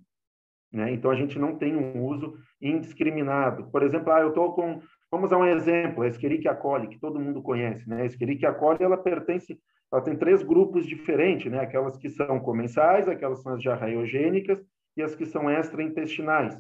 Né? 0.71 0.93
Então, 0.93 1.09
a 1.09 1.15
gente 1.15 1.39
não 1.39 1.57
tem 1.57 1.75
um 1.75 2.05
uso 2.05 2.37
indiscriminado. 2.61 3.71
Por 3.71 3.81
exemplo, 3.81 4.13
ah, 4.13 4.21
eu 4.21 4.29
estou 4.29 4.53
com... 4.53 4.81
Vamos 5.11 5.31
dar 5.31 5.37
um 5.37 5.45
exemplo, 5.45 6.03
a 6.03 6.07
Escherichia 6.07 6.53
coli, 6.53 6.87
que 6.87 6.99
todo 6.99 7.19
mundo 7.19 7.41
conhece. 7.41 7.89
Né? 7.89 8.03
A 8.03 8.05
Escherichia 8.05 8.53
coli, 8.53 8.83
ela 8.83 8.97
pertence... 8.97 9.59
Ela 9.91 10.01
tem 10.01 10.15
três 10.15 10.41
grupos 10.41 10.87
diferentes, 10.87 11.51
né? 11.51 11.59
Aquelas 11.59 11.97
que 11.97 12.07
são 12.07 12.39
comensais, 12.39 13.09
aquelas 13.09 13.39
que 13.39 13.43
são 13.43 13.55
as 13.55 13.61
diarreiogênicas 13.61 14.63
e 14.95 15.01
as 15.01 15.13
que 15.13 15.25
são 15.25 15.51
extraintestinais. 15.51 16.57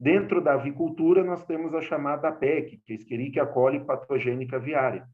Dentro 0.00 0.40
da 0.40 0.54
avicultura, 0.54 1.22
nós 1.22 1.44
temos 1.44 1.74
a 1.74 1.82
chamada 1.82 2.32
PEC, 2.32 2.80
que 2.86 2.94
é 2.94 2.96
Escherichia 2.96 3.44
coli 3.44 3.84
patogênica 3.84 4.58
viária. 4.58 5.06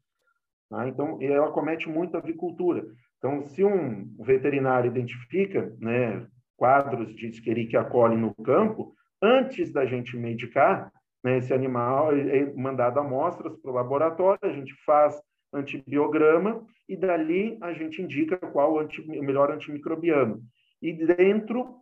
Tá? 0.69 0.87
Então, 0.87 1.17
ela 1.21 1.51
comete 1.51 1.89
muito 1.89 2.15
a 2.15 2.19
avicultura. 2.19 2.85
Então, 3.17 3.43
se 3.43 3.65
um 3.65 4.15
veterinário 4.19 4.89
identifica 4.89 5.75
né, 5.77 6.25
quadros 6.55 7.13
de 7.13 7.27
Escherichia 7.27 7.83
coli 7.83 8.15
no 8.15 8.33
campo, 8.35 8.95
antes 9.21 9.73
da 9.73 9.85
gente 9.85 10.15
medicar, 10.15 10.89
né, 11.21 11.37
esse 11.39 11.53
animal 11.53 12.15
é 12.15 12.53
mandado 12.53 13.01
amostras 13.01 13.57
para 13.57 13.71
o 13.71 13.73
laboratório, 13.73 14.39
a 14.41 14.53
gente 14.53 14.73
faz 14.85 15.21
antibiograma 15.53 16.65
e 16.87 16.95
dali 16.95 17.57
a 17.61 17.73
gente 17.73 18.01
indica 18.01 18.37
qual 18.37 18.75
o, 18.75 18.79
anti, 18.79 19.01
o 19.01 19.23
melhor 19.23 19.51
antimicrobiano. 19.51 20.41
E 20.81 20.93
dentro, 20.93 21.75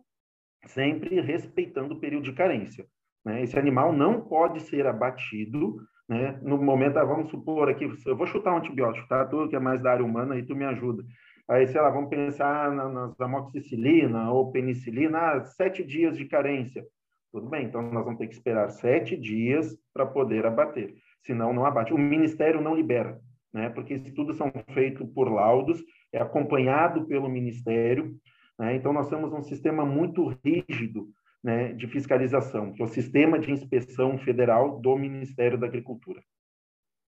sempre 0.64 1.20
respeitando 1.20 1.94
o 1.94 2.00
período 2.00 2.24
de 2.24 2.32
carência. 2.32 2.84
Né? 3.26 3.42
Esse 3.42 3.58
animal 3.58 3.92
não 3.92 4.20
pode 4.20 4.60
ser 4.60 4.86
abatido 4.86 5.76
né? 6.08 6.38
no 6.42 6.56
momento, 6.56 6.96
ah, 6.96 7.04
vamos 7.04 7.28
supor 7.28 7.68
aqui, 7.68 7.90
eu 8.06 8.16
vou 8.16 8.26
chutar 8.28 8.54
um 8.54 8.58
antibiótico, 8.58 9.08
tá? 9.08 9.24
Tu 9.24 9.48
que 9.48 9.56
é 9.56 9.58
mais 9.58 9.82
da 9.82 9.90
área 9.90 10.04
humana, 10.04 10.36
aí 10.36 10.44
tu 10.44 10.54
me 10.54 10.64
ajuda. 10.64 11.04
Aí, 11.48 11.66
sei 11.66 11.80
lá, 11.80 11.90
vamos 11.90 12.08
pensar 12.08 12.70
na, 12.70 12.88
nas 12.88 13.20
amoxicilina 13.20 14.30
ou 14.30 14.52
penicilina, 14.52 15.18
ah, 15.18 15.44
sete 15.44 15.82
dias 15.82 16.16
de 16.16 16.24
carência. 16.26 16.86
Tudo 17.32 17.48
bem, 17.48 17.66
então 17.66 17.82
nós 17.82 18.04
vamos 18.04 18.18
ter 18.18 18.28
que 18.28 18.34
esperar 18.34 18.70
sete 18.70 19.16
dias 19.16 19.76
para 19.92 20.06
poder 20.06 20.46
abater, 20.46 20.94
senão 21.24 21.52
não 21.52 21.66
abate. 21.66 21.92
O 21.92 21.98
Ministério 21.98 22.60
não 22.60 22.76
libera, 22.76 23.20
né? 23.52 23.68
porque 23.70 23.94
esses 23.94 24.06
estudos 24.06 24.36
são 24.36 24.52
feitos 24.72 25.04
por 25.10 25.28
laudos, 25.28 25.84
é 26.12 26.22
acompanhado 26.22 27.04
pelo 27.06 27.28
Ministério, 27.28 28.14
né? 28.56 28.76
então 28.76 28.92
nós 28.92 29.08
temos 29.08 29.32
um 29.32 29.42
sistema 29.42 29.84
muito 29.84 30.32
rígido 30.44 31.08
né, 31.42 31.72
de 31.72 31.86
fiscalização, 31.86 32.72
que 32.72 32.82
é 32.82 32.84
o 32.84 32.88
Sistema 32.88 33.38
de 33.38 33.50
Inspeção 33.50 34.18
Federal 34.18 34.80
do 34.80 34.96
Ministério 34.96 35.58
da 35.58 35.66
Agricultura. 35.66 36.20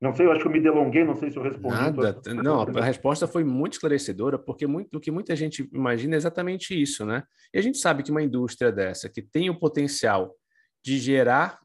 Não 0.02 0.16
sei, 0.16 0.26
eu 0.26 0.32
acho 0.32 0.42
que 0.42 0.48
eu 0.48 0.52
me 0.52 0.60
delonguei, 0.60 1.04
não 1.04 1.16
sei 1.16 1.30
se 1.30 1.38
eu 1.38 1.44
respondi. 1.44 1.76
Nada, 1.76 2.20
não, 2.42 2.62
a 2.62 2.84
resposta 2.84 3.28
foi 3.28 3.44
muito 3.44 3.74
esclarecedora, 3.74 4.40
porque 4.40 4.66
muito, 4.66 4.98
o 4.98 5.00
que 5.00 5.12
muita 5.12 5.36
gente 5.36 5.70
imagina 5.72 6.16
é 6.16 6.18
exatamente 6.18 6.80
isso, 6.80 7.06
né? 7.06 7.24
E 7.54 7.60
a 7.60 7.62
gente 7.62 7.78
sabe 7.78 8.02
que 8.02 8.10
uma 8.10 8.24
indústria 8.24 8.72
dessa, 8.72 9.08
que 9.08 9.22
tem 9.22 9.52
o 9.52 9.60
potencial 9.60 10.36
de 10.84 10.98
gerar 10.98 11.60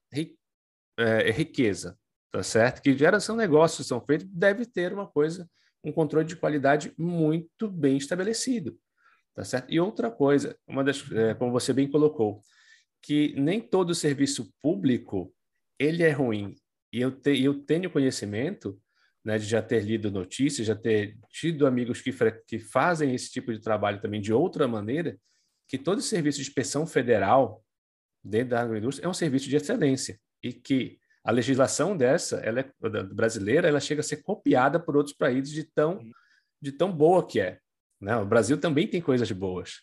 é, 0.98 1.30
riqueza, 1.30 1.96
tá 2.30 2.42
certo? 2.42 2.82
Que 2.82 2.96
geração 2.96 3.36
negócios 3.36 3.86
são 3.86 4.04
feitos, 4.04 4.26
deve 4.30 4.66
ter 4.66 4.92
uma 4.92 5.06
coisa, 5.06 5.48
um 5.82 5.90
controle 5.90 6.26
de 6.26 6.36
qualidade 6.36 6.92
muito 6.98 7.70
bem 7.70 7.96
estabelecido, 7.96 8.78
tá 9.36 9.44
certo? 9.44 9.70
E 9.70 9.78
outra 9.78 10.10
coisa, 10.10 10.58
uma 10.66 10.82
das, 10.82 11.04
é, 11.12 11.34
como 11.34 11.52
você 11.52 11.72
bem 11.72 11.88
colocou, 11.88 12.42
que 13.02 13.34
nem 13.38 13.60
todo 13.60 13.94
serviço 13.94 14.50
público 14.62 15.32
ele 15.78 16.02
é 16.02 16.10
ruim. 16.10 16.56
E 16.90 17.00
eu, 17.00 17.12
te, 17.12 17.40
eu 17.42 17.62
tenho 17.62 17.90
conhecimento 17.90 18.80
né, 19.22 19.38
de 19.38 19.44
já 19.44 19.60
ter 19.60 19.80
lido 19.84 20.10
notícias, 20.10 20.66
já 20.66 20.74
ter 20.74 21.18
tido 21.28 21.66
amigos 21.66 22.00
que, 22.00 22.10
que 22.48 22.58
fazem 22.58 23.14
esse 23.14 23.30
tipo 23.30 23.52
de 23.52 23.60
trabalho 23.60 24.00
também 24.00 24.22
de 24.22 24.32
outra 24.32 24.66
maneira, 24.66 25.18
que 25.68 25.76
todo 25.76 26.00
serviço 26.00 26.38
de 26.38 26.48
inspeção 26.48 26.86
federal 26.86 27.62
dentro 28.24 28.50
da 28.50 28.62
agroindústria 28.62 29.04
é 29.06 29.08
um 29.08 29.14
serviço 29.14 29.48
de 29.48 29.56
excelência 29.56 30.18
e 30.42 30.52
que 30.52 30.98
a 31.22 31.30
legislação 31.30 31.96
dessa, 31.96 32.36
ela 32.36 32.60
é, 32.60 32.72
brasileira, 33.12 33.68
ela 33.68 33.80
chega 33.80 34.00
a 34.00 34.04
ser 34.04 34.22
copiada 34.22 34.80
por 34.80 34.96
outros 34.96 35.14
países 35.14 35.52
de 35.52 35.64
tão, 35.64 36.00
de 36.62 36.72
tão 36.72 36.90
boa 36.90 37.26
que 37.26 37.40
é. 37.40 37.58
Né? 38.00 38.16
O 38.16 38.26
Brasil 38.26 38.58
também 38.60 38.86
tem 38.86 39.00
coisas 39.00 39.30
boas. 39.32 39.80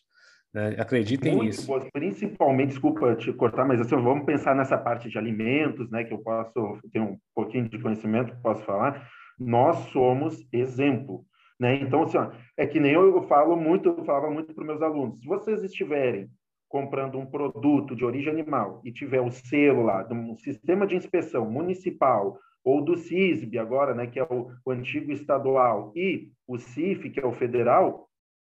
Né? 0.53 0.75
Acreditem 0.79 1.35
Muito 1.35 1.47
nisso. 1.47 1.67
Boas, 1.67 1.89
principalmente, 1.91 2.69
desculpa 2.69 3.15
te 3.15 3.33
cortar, 3.33 3.65
mas 3.65 3.81
assim, 3.81 3.95
vamos 3.95 4.25
pensar 4.25 4.55
nessa 4.55 4.77
parte 4.77 5.09
de 5.09 5.17
alimentos, 5.17 5.89
né, 5.89 6.03
que 6.03 6.13
eu 6.13 6.19
posso 6.19 6.79
ter 6.91 6.99
um 6.99 7.17
pouquinho 7.33 7.67
de 7.67 7.79
conhecimento, 7.79 8.35
posso 8.41 8.63
falar. 8.63 9.09
Nós 9.39 9.77
somos 9.91 10.45
exemplo. 10.51 11.25
Né? 11.59 11.75
Então, 11.77 12.03
assim, 12.03 12.17
ó, 12.17 12.31
é 12.57 12.67
que 12.67 12.79
nem 12.79 12.93
eu, 12.93 13.15
eu 13.15 13.23
falo 13.23 13.55
muito, 13.55 13.89
eu 13.89 14.05
falava 14.05 14.29
muito 14.29 14.53
para 14.53 14.61
os 14.61 14.67
meus 14.67 14.81
alunos, 14.81 15.19
se 15.19 15.27
vocês 15.27 15.63
estiverem 15.63 16.29
comprando 16.67 17.19
um 17.19 17.25
produto 17.25 17.95
de 17.95 18.03
origem 18.03 18.33
animal 18.33 18.81
e 18.83 18.91
tiver 18.91 19.21
o 19.21 19.29
selo 19.29 19.83
lá 19.83 20.01
do 20.01 20.35
sistema 20.37 20.87
de 20.87 20.95
inspeção 20.95 21.49
municipal 21.49 22.39
ou 22.63 22.83
do 22.83 22.97
CISB 22.97 23.57
agora, 23.57 23.93
né, 23.93 24.07
que 24.07 24.19
é 24.19 24.23
o, 24.23 24.49
o 24.65 24.71
antigo 24.71 25.11
estadual, 25.11 25.91
e 25.95 26.29
o 26.47 26.57
CIF, 26.57 27.09
que 27.09 27.19
é 27.19 27.25
o 27.25 27.33
federal, 27.33 28.07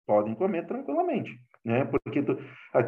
podem 0.06 0.34
comer 0.34 0.66
tranquilamente 0.66 1.38
né? 1.64 1.84
Porque 1.84 2.22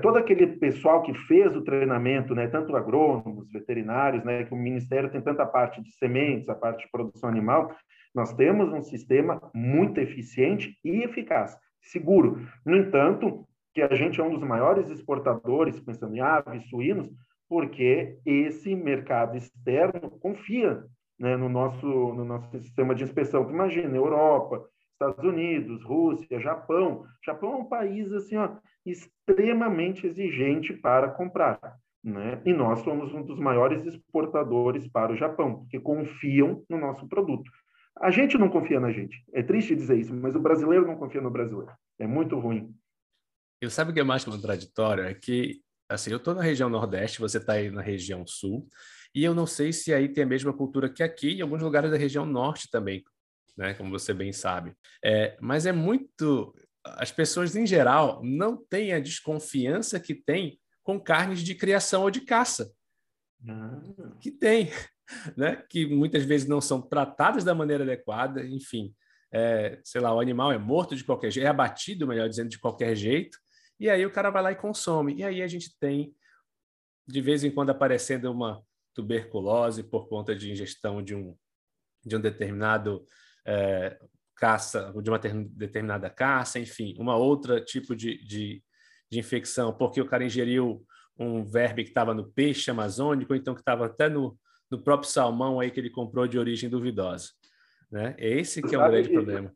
todo 0.03 0.17
aquele 0.17 0.47
pessoal 0.57 1.03
que 1.03 1.15
fez 1.27 1.55
o 1.55 1.63
treinamento, 1.63 2.35
né, 2.35 2.49
tanto 2.49 2.77
agrônomos, 2.77 3.51
veterinários, 3.51 4.25
né, 4.25 4.45
que 4.45 4.53
o 4.53 4.57
ministério 4.57 5.11
tem 5.11 5.21
tanta 5.21 5.47
parte 5.47 5.81
de 5.83 5.93
sementes, 5.93 6.49
a 6.49 6.55
parte 6.55 6.85
de 6.85 6.91
produção 6.91 7.29
animal, 7.29 7.75
nós 8.15 8.33
temos 8.35 8.73
um 8.73 8.83
sistema 8.83 9.41
muito 9.55 10.01
eficiente 10.01 10.77
e 10.85 11.03
eficaz, 11.03 11.57
seguro. 11.81 12.47
No 12.65 12.77
entanto, 12.77 13.47
que 13.73 13.83
a 13.83 13.95
gente 13.95 14.21
é 14.21 14.25
um 14.25 14.31
dos 14.31 14.43
maiores 14.43 14.89
exportadores, 14.89 15.81
pensando 15.81 16.15
em 16.15 16.21
aves, 16.21 16.69
suínos, 16.69 17.11
porque 17.49 18.19
esse 18.25 18.75
mercado 18.75 19.37
externo 19.37 20.11
confia 20.21 20.85
né, 21.19 21.37
no, 21.37 21.49
nosso, 21.49 21.87
no 21.87 22.25
nosso 22.25 22.51
sistema 22.59 22.95
de 22.95 23.05
inspeção. 23.05 23.49
Imagina, 23.49 23.97
Europa, 23.97 24.69
Estados 24.93 25.25
Unidos, 25.25 25.83
Rússia, 25.85 26.41
Japão. 26.41 27.05
Japão 27.25 27.53
é 27.53 27.57
um 27.57 27.65
país 27.65 28.13
assim, 28.13 28.37
ó, 28.37 28.57
extremamente 28.85 30.07
exigente 30.07 30.73
para 30.73 31.09
comprar. 31.09 31.59
Né? 32.03 32.41
E 32.45 32.53
nós 32.53 32.81
somos 32.81 33.15
um 33.15 33.23
dos 33.23 33.39
maiores 33.39 33.85
exportadores 33.87 34.87
para 34.87 35.13
o 35.13 35.17
Japão, 35.17 35.61
porque 35.61 35.81
confiam 35.81 36.63
no 36.69 36.79
nosso 36.79 37.09
produto. 37.09 37.51
A 37.99 38.11
gente 38.11 38.37
não 38.37 38.49
confia 38.49 38.81
na 38.81 38.93
gente. 38.93 39.25
É 39.33 39.43
triste 39.43 39.75
dizer 39.75 39.97
isso, 39.99 40.15
mas 40.15 40.35
o 40.35 40.41
brasileiro 40.41 40.87
não 40.87 40.97
confia 40.97 41.21
no 41.21 41.31
brasileiro. 41.31 41.73
É 41.99 42.07
muito 42.07 42.39
ruim. 42.39 42.75
E 43.63 43.71
sabe 43.71 43.91
o 43.91 43.95
que 43.95 44.01
é 44.01 44.05
mais 44.05 44.25
contraditório? 44.25 45.05
É 45.05 45.15
que, 45.15 45.61
assim, 45.89 46.11
eu 46.11 46.19
estou 46.19 46.35
na 46.35 46.43
região 46.43 46.69
Nordeste, 46.69 47.21
você 47.21 47.39
está 47.39 47.55
aí 47.55 47.71
na 47.71 47.81
região 47.81 48.27
Sul, 48.27 48.67
e 49.15 49.23
eu 49.25 49.35
não 49.35 49.47
sei 49.47 49.73
se 49.73 49.95
aí 49.95 50.09
tem 50.09 50.25
a 50.25 50.27
mesma 50.27 50.53
cultura 50.53 50.89
que 50.89 51.03
aqui, 51.03 51.35
em 51.35 51.41
alguns 51.43 51.63
lugares 51.63 51.91
da 51.91 51.97
região 51.97 52.27
Norte 52.27 52.69
também 52.71 53.05
né? 53.57 53.75
Como 53.75 53.91
você 53.91 54.13
bem 54.13 54.33
sabe. 54.33 54.75
É, 55.05 55.37
mas 55.41 55.67
é 55.67 55.73
muito. 55.73 56.55
As 56.85 57.11
pessoas, 57.11 57.57
em 57.57 57.67
geral, 57.67 58.23
não 58.23 58.57
têm 58.57 58.93
a 58.93 59.01
desconfiança 59.01 59.99
que 59.99 60.15
tem 60.15 60.61
com 60.83 61.01
carnes 61.01 61.41
de 61.41 61.55
criação 61.55 62.03
ou 62.03 62.11
de 62.11 62.21
caça. 62.21 62.73
Ah. 63.49 63.81
Que 64.21 64.31
tem, 64.31 64.71
né? 65.37 65.65
Que 65.69 65.87
muitas 65.87 66.25
vezes 66.25 66.47
não 66.47 66.61
são 66.61 66.83
tratadas 66.83 67.45
da 67.45 67.55
maneira 67.55 67.85
adequada, 67.85 68.45
enfim. 68.45 68.95
É, 69.33 69.81
sei 69.83 70.01
lá, 70.01 70.15
o 70.15 70.21
animal 70.21 70.53
é 70.53 70.59
morto 70.59 70.95
de 70.95 71.03
qualquer 71.03 71.31
jeito, 71.31 71.47
é 71.47 71.51
abatido, 71.51 72.07
melhor 72.07 72.29
dizendo, 72.29 72.51
de 72.51 72.59
qualquer 72.59 72.95
jeito, 72.95 73.37
e 73.81 73.91
aí 73.91 74.07
o 74.07 74.13
cara 74.13 74.31
vai 74.31 74.41
lá 74.41 74.53
e 74.53 74.57
consome. 74.57 75.17
E 75.17 75.25
aí 75.25 75.43
a 75.43 75.49
gente 75.49 75.77
tem, 75.81 76.15
de 77.05 77.21
vez 77.21 77.43
em 77.43 77.51
quando, 77.51 77.71
aparecendo 77.71 78.31
uma 78.31 78.63
tuberculose 78.95 79.83
por 79.83 80.09
conta 80.09 80.35
de 80.35 80.51
ingestão 80.51 81.03
de 81.03 81.15
um, 81.15 81.37
de 82.05 82.17
um 82.17 82.21
determinado 82.21 83.05
é, 83.47 83.99
caça, 84.37 84.93
de 85.03 85.11
uma 85.11 85.19
determinada 85.19 86.09
caça, 86.11 86.59
enfim, 86.59 86.95
uma 86.99 87.17
outra 87.17 87.61
tipo 87.61 87.95
de, 87.95 88.23
de, 88.25 88.63
de 89.11 89.19
infecção, 89.19 89.73
porque 89.73 90.01
o 90.01 90.07
cara 90.07 90.25
ingeriu 90.25 90.85
um 91.19 91.45
verme 91.45 91.85
que 91.85 91.91
estava 91.91 92.15
no 92.15 92.31
peixe 92.31 92.71
amazônico, 92.71 93.33
ou 93.33 93.37
então 93.37 93.55
que 93.55 93.61
estava 93.61 93.87
até 93.87 94.09
no, 94.09 94.39
no 94.71 94.83
próprio 94.83 95.11
salmão 95.11 95.61
aí 95.61 95.71
que 95.71 95.79
ele 95.79 95.91
comprou 95.91 96.27
de 96.27 96.39
origem 96.39 96.69
duvidosa. 96.69 97.31
Né? 97.91 98.15
Esse 98.19 98.61
que 98.61 98.75
é 98.75 98.79
o 98.79 98.89
grande 98.89 99.09
problema. 99.11 99.53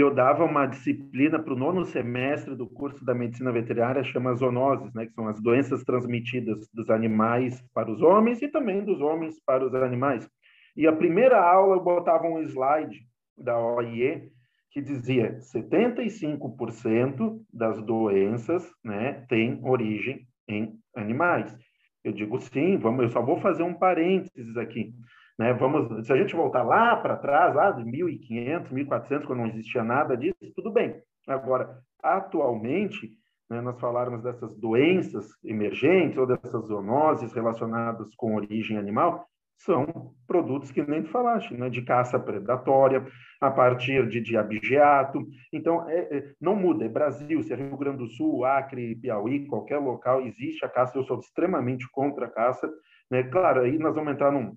Eu 0.00 0.14
dava 0.14 0.46
uma 0.46 0.64
disciplina 0.64 1.38
para 1.38 1.52
o 1.52 1.58
nono 1.58 1.84
semestre 1.84 2.56
do 2.56 2.66
curso 2.66 3.04
da 3.04 3.14
medicina 3.14 3.52
veterinária, 3.52 4.02
chama 4.02 4.34
zoonoses, 4.34 4.94
né, 4.94 5.04
que 5.04 5.12
são 5.12 5.28
as 5.28 5.38
doenças 5.42 5.84
transmitidas 5.84 6.66
dos 6.72 6.88
animais 6.88 7.62
para 7.74 7.92
os 7.92 8.00
homens 8.00 8.40
e 8.40 8.48
também 8.48 8.82
dos 8.82 8.98
homens 9.02 9.38
para 9.44 9.62
os 9.62 9.74
animais. 9.74 10.26
E 10.74 10.86
a 10.86 10.92
primeira 10.92 11.38
aula 11.38 11.76
eu 11.76 11.82
botava 11.82 12.26
um 12.26 12.40
slide 12.40 12.98
da 13.36 13.58
OIE 13.58 14.32
que 14.70 14.80
dizia 14.80 15.38
75% 15.38 17.38
das 17.52 17.82
doenças 17.82 18.72
né, 18.82 19.26
têm 19.28 19.60
origem 19.62 20.26
em 20.48 20.78
animais. 20.96 21.54
Eu 22.02 22.12
digo 22.12 22.40
sim, 22.40 22.78
vamos, 22.78 23.02
eu 23.02 23.10
só 23.10 23.20
vou 23.20 23.38
fazer 23.38 23.64
um 23.64 23.74
parênteses 23.74 24.56
aqui. 24.56 24.94
Né? 25.40 25.54
Vamos, 25.54 26.06
se 26.06 26.12
a 26.12 26.16
gente 26.18 26.36
voltar 26.36 26.62
lá 26.62 26.94
para 26.96 27.16
trás, 27.16 27.54
lá 27.54 27.70
de 27.70 27.82
1500, 27.82 28.70
1400, 28.70 29.26
quando 29.26 29.38
não 29.38 29.46
existia 29.46 29.82
nada 29.82 30.14
disso, 30.14 30.36
tudo 30.54 30.70
bem. 30.70 31.00
Agora, 31.26 31.78
atualmente, 32.02 33.10
né, 33.48 33.62
nós 33.62 33.80
falarmos 33.80 34.22
dessas 34.22 34.54
doenças 34.58 35.26
emergentes 35.42 36.18
ou 36.18 36.26
dessas 36.26 36.66
zoonoses 36.66 37.32
relacionadas 37.32 38.14
com 38.16 38.34
origem 38.34 38.76
animal, 38.76 39.26
são 39.56 40.12
produtos 40.26 40.70
que 40.70 40.82
nem 40.82 41.04
tu 41.04 41.10
falaste, 41.10 41.54
né? 41.54 41.70
de 41.70 41.80
caça 41.82 42.18
predatória, 42.18 43.06
a 43.40 43.50
partir 43.50 44.06
de, 44.08 44.20
de 44.20 44.36
abigeato. 44.36 45.26
Então, 45.50 45.88
é, 45.88 46.18
é, 46.18 46.32
não 46.38 46.54
muda, 46.54 46.84
é 46.84 46.88
Brasil, 46.88 47.42
se 47.42 47.52
é 47.54 47.56
Rio 47.56 47.78
Grande 47.78 47.98
do 47.98 48.08
Sul, 48.08 48.44
Acre, 48.44 48.94
Piauí, 48.96 49.46
qualquer 49.46 49.78
local, 49.78 50.20
existe 50.20 50.66
a 50.66 50.68
caça, 50.68 50.98
eu 50.98 51.04
sou 51.04 51.18
extremamente 51.18 51.90
contra 51.90 52.26
a 52.26 52.30
caça. 52.30 52.70
Né? 53.10 53.22
Claro, 53.22 53.62
aí 53.62 53.78
nós 53.78 53.94
vamos 53.94 54.12
entrar 54.12 54.30
num, 54.30 54.54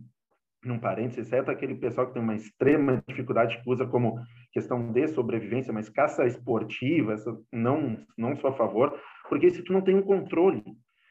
num 0.63 0.80
parênteses, 0.80 1.28
exceto 1.28 1.52
aquele 1.52 1.76
pessoal 1.76 2.08
que 2.08 2.13
tem 2.13 2.21
uma 2.21 2.36
extrema 2.36 3.04
dificuldade, 3.08 3.62
que 3.62 3.69
usa 3.69 3.86
como 3.86 4.19
questão 4.52 4.91
de 4.91 5.08
sobrevivência, 5.08 5.73
mas 5.73 5.89
caça 5.89 6.26
esportiva, 6.26 7.15
não, 7.52 7.97
não 8.17 8.36
sou 8.36 8.49
a 8.49 8.54
favor, 8.54 8.97
porque 9.30 9.49
se 9.49 9.63
tu 9.63 9.73
não 9.73 9.82
tem 9.82 9.95
um 9.95 10.02
controle, 10.02 10.63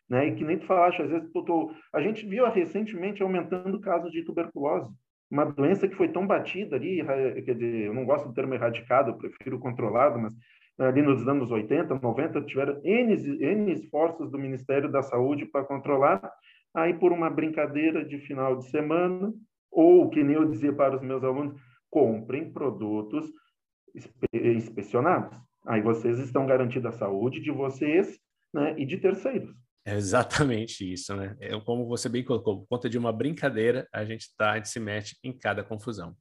né? 0.08 0.26
E 0.28 0.34
que 0.34 0.44
nem 0.44 0.58
tu 0.58 0.66
falaste, 0.66 1.02
às 1.02 1.10
vezes 1.10 1.30
tu, 1.32 1.44
tu, 1.44 1.70
a 1.92 2.00
gente 2.00 2.26
viu 2.26 2.48
recentemente 2.50 3.22
aumentando 3.22 3.80
casos 3.80 4.10
de 4.12 4.22
tuberculose, 4.22 4.90
uma 5.30 5.46
doença 5.46 5.88
que 5.88 5.96
foi 5.96 6.08
tão 6.08 6.26
batida 6.26 6.76
ali, 6.76 7.02
quer 7.44 7.54
dizer, 7.54 7.86
eu 7.86 7.94
não 7.94 8.04
gosto 8.04 8.28
do 8.28 8.34
termo 8.34 8.52
erradicado, 8.52 9.10
eu 9.10 9.16
prefiro 9.16 9.58
controlado, 9.58 10.18
mas 10.18 10.34
ali 10.78 11.00
nos 11.00 11.26
anos 11.26 11.50
80, 11.50 11.94
90, 11.94 12.42
tiveram 12.42 12.80
N, 12.84 13.14
N 13.40 13.72
esforços 13.72 14.30
do 14.30 14.38
Ministério 14.38 14.90
da 14.90 15.02
Saúde 15.02 15.46
para 15.46 15.64
controlar, 15.64 16.20
aí 16.74 16.94
por 16.94 17.12
uma 17.12 17.30
brincadeira 17.30 18.04
de 18.04 18.18
final 18.18 18.56
de 18.56 18.68
semana, 18.70 19.32
ou 19.70 20.08
que 20.10 20.22
nem 20.22 20.36
eu 20.36 20.48
dizia 20.48 20.72
para 20.72 20.96
os 20.96 21.02
meus 21.02 21.22
alunos, 21.24 21.60
comprem 21.90 22.52
produtos 22.52 23.30
inspecionados. 24.32 25.38
Aí 25.66 25.80
vocês 25.80 26.18
estão 26.18 26.46
garantindo 26.46 26.88
a 26.88 26.92
saúde 26.92 27.40
de 27.40 27.50
vocês 27.50 28.18
né, 28.52 28.74
e 28.78 28.84
de 28.84 28.98
terceiros. 28.98 29.54
É 29.84 29.96
exatamente 29.96 30.90
isso, 30.90 31.14
né? 31.16 31.36
É 31.40 31.58
como 31.60 31.86
você 31.86 32.08
bem 32.08 32.24
colocou, 32.24 32.60
por 32.60 32.66
conta 32.68 32.88
de 32.88 32.96
uma 32.96 33.12
brincadeira, 33.12 33.88
a 33.92 34.04
gente 34.04 34.28
tá, 34.36 34.52
a 34.52 34.56
gente 34.56 34.68
se 34.68 34.78
mete 34.78 35.18
em 35.24 35.36
cada 35.36 35.64
confusão. 35.64 36.16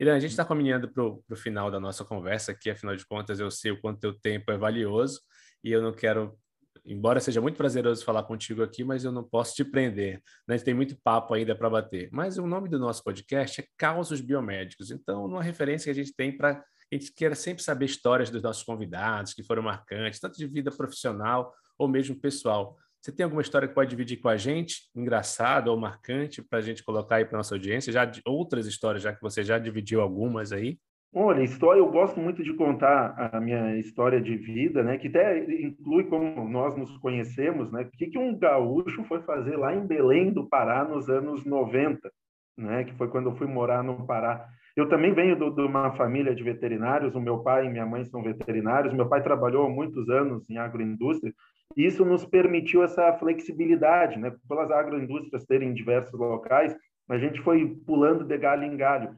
Irã, 0.00 0.16
a 0.16 0.20
gente 0.20 0.32
está 0.32 0.44
caminhando 0.44 0.92
para 0.92 1.04
o 1.04 1.36
final 1.36 1.70
da 1.70 1.78
nossa 1.78 2.04
conversa 2.04 2.50
aqui, 2.50 2.70
afinal 2.70 2.96
de 2.96 3.06
contas, 3.06 3.38
eu 3.38 3.50
sei 3.52 3.70
o 3.70 3.80
quanto 3.80 4.00
teu 4.00 4.18
tempo 4.18 4.50
é 4.50 4.58
valioso 4.58 5.20
e 5.62 5.70
eu 5.70 5.80
não 5.80 5.92
quero, 5.92 6.36
embora 6.84 7.20
seja 7.20 7.40
muito 7.40 7.56
prazeroso 7.56 8.04
falar 8.04 8.22
contigo 8.24 8.62
aqui, 8.62 8.84
mas 8.84 9.04
eu 9.04 9.12
não 9.12 9.22
posso 9.22 9.54
te 9.54 9.64
prender. 9.64 10.22
Né? 10.46 10.54
A 10.54 10.56
gente 10.56 10.64
tem 10.64 10.74
muito 10.74 10.96
papo 11.02 11.34
ainda 11.34 11.54
para 11.54 11.70
bater. 11.70 12.08
Mas 12.12 12.38
o 12.38 12.46
nome 12.46 12.68
do 12.68 12.78
nosso 12.78 13.02
podcast 13.04 13.60
é 13.60 13.66
Causos 13.76 14.20
Biomédicos. 14.20 14.90
Então, 14.90 15.24
uma 15.24 15.42
referência 15.42 15.84
que 15.84 16.00
a 16.00 16.04
gente 16.04 16.14
tem 16.14 16.36
para 16.36 16.62
a 16.92 16.94
gente 16.94 17.10
queira 17.14 17.34
sempre 17.34 17.62
saber 17.62 17.86
histórias 17.86 18.28
dos 18.28 18.42
nossos 18.42 18.62
convidados 18.62 19.32
que 19.32 19.42
foram 19.42 19.62
marcantes, 19.62 20.20
tanto 20.20 20.36
de 20.36 20.46
vida 20.46 20.70
profissional 20.70 21.50
ou 21.78 21.88
mesmo 21.88 22.14
pessoal. 22.20 22.76
Você 23.00 23.10
tem 23.10 23.24
alguma 23.24 23.40
história 23.40 23.66
que 23.66 23.74
pode 23.74 23.88
dividir 23.88 24.18
com 24.18 24.28
a 24.28 24.36
gente, 24.36 24.90
engraçada 24.94 25.70
ou 25.70 25.76
marcante, 25.76 26.42
para 26.42 26.58
a 26.58 26.62
gente 26.62 26.84
colocar 26.84 27.16
aí 27.16 27.24
para 27.24 27.38
nossa 27.38 27.54
audiência? 27.54 27.92
Já 27.92 28.10
outras 28.26 28.66
histórias, 28.66 29.02
já 29.02 29.12
que 29.12 29.22
você 29.22 29.42
já 29.42 29.58
dividiu 29.58 30.02
algumas 30.02 30.52
aí? 30.52 30.78
Olha, 31.14 31.42
história, 31.42 31.78
eu 31.78 31.90
gosto 31.90 32.18
muito 32.18 32.42
de 32.42 32.54
contar 32.54 33.30
a 33.32 33.40
minha 33.40 33.76
história 33.76 34.20
de 34.20 34.34
vida, 34.36 34.82
né? 34.82 34.96
Que 34.96 35.08
até 35.08 35.44
inclui 35.62 36.04
como 36.04 36.48
nós 36.48 36.74
nos 36.76 36.96
conhecemos, 36.98 37.70
né? 37.70 37.82
O 37.82 37.90
que, 37.90 38.06
que 38.06 38.18
um 38.18 38.38
gaúcho 38.38 39.04
foi 39.04 39.20
fazer 39.22 39.56
lá 39.56 39.74
em 39.74 39.86
Belém 39.86 40.32
do 40.32 40.48
Pará 40.48 40.84
nos 40.84 41.10
anos 41.10 41.44
90, 41.44 42.10
né? 42.56 42.84
Que 42.84 42.94
foi 42.94 43.08
quando 43.08 43.28
eu 43.28 43.36
fui 43.36 43.46
morar 43.46 43.82
no 43.84 44.06
Pará. 44.06 44.46
Eu 44.74 44.88
também 44.88 45.12
venho 45.12 45.36
de 45.36 45.60
uma 45.60 45.92
família 45.92 46.34
de 46.34 46.42
veterinários. 46.42 47.14
O 47.14 47.20
meu 47.20 47.40
pai 47.40 47.66
e 47.66 47.70
minha 47.70 47.84
mãe 47.84 48.04
são 48.06 48.22
veterinários. 48.22 48.94
Meu 48.94 49.06
pai 49.06 49.22
trabalhou 49.22 49.66
há 49.66 49.68
muitos 49.68 50.08
anos 50.08 50.48
em 50.48 50.56
agroindústria 50.56 51.32
isso 51.76 52.04
nos 52.04 52.24
permitiu 52.24 52.82
essa 52.82 53.12
flexibilidade, 53.14 54.18
né? 54.18 54.32
Pelas 54.48 54.70
agroindústrias 54.70 55.44
terem 55.44 55.72
diversos 55.72 56.18
locais, 56.18 56.76
a 57.08 57.18
gente 57.18 57.40
foi 57.40 57.76
pulando 57.86 58.24
de 58.24 58.36
galho 58.38 58.64
em 58.64 58.76
galho. 58.76 59.14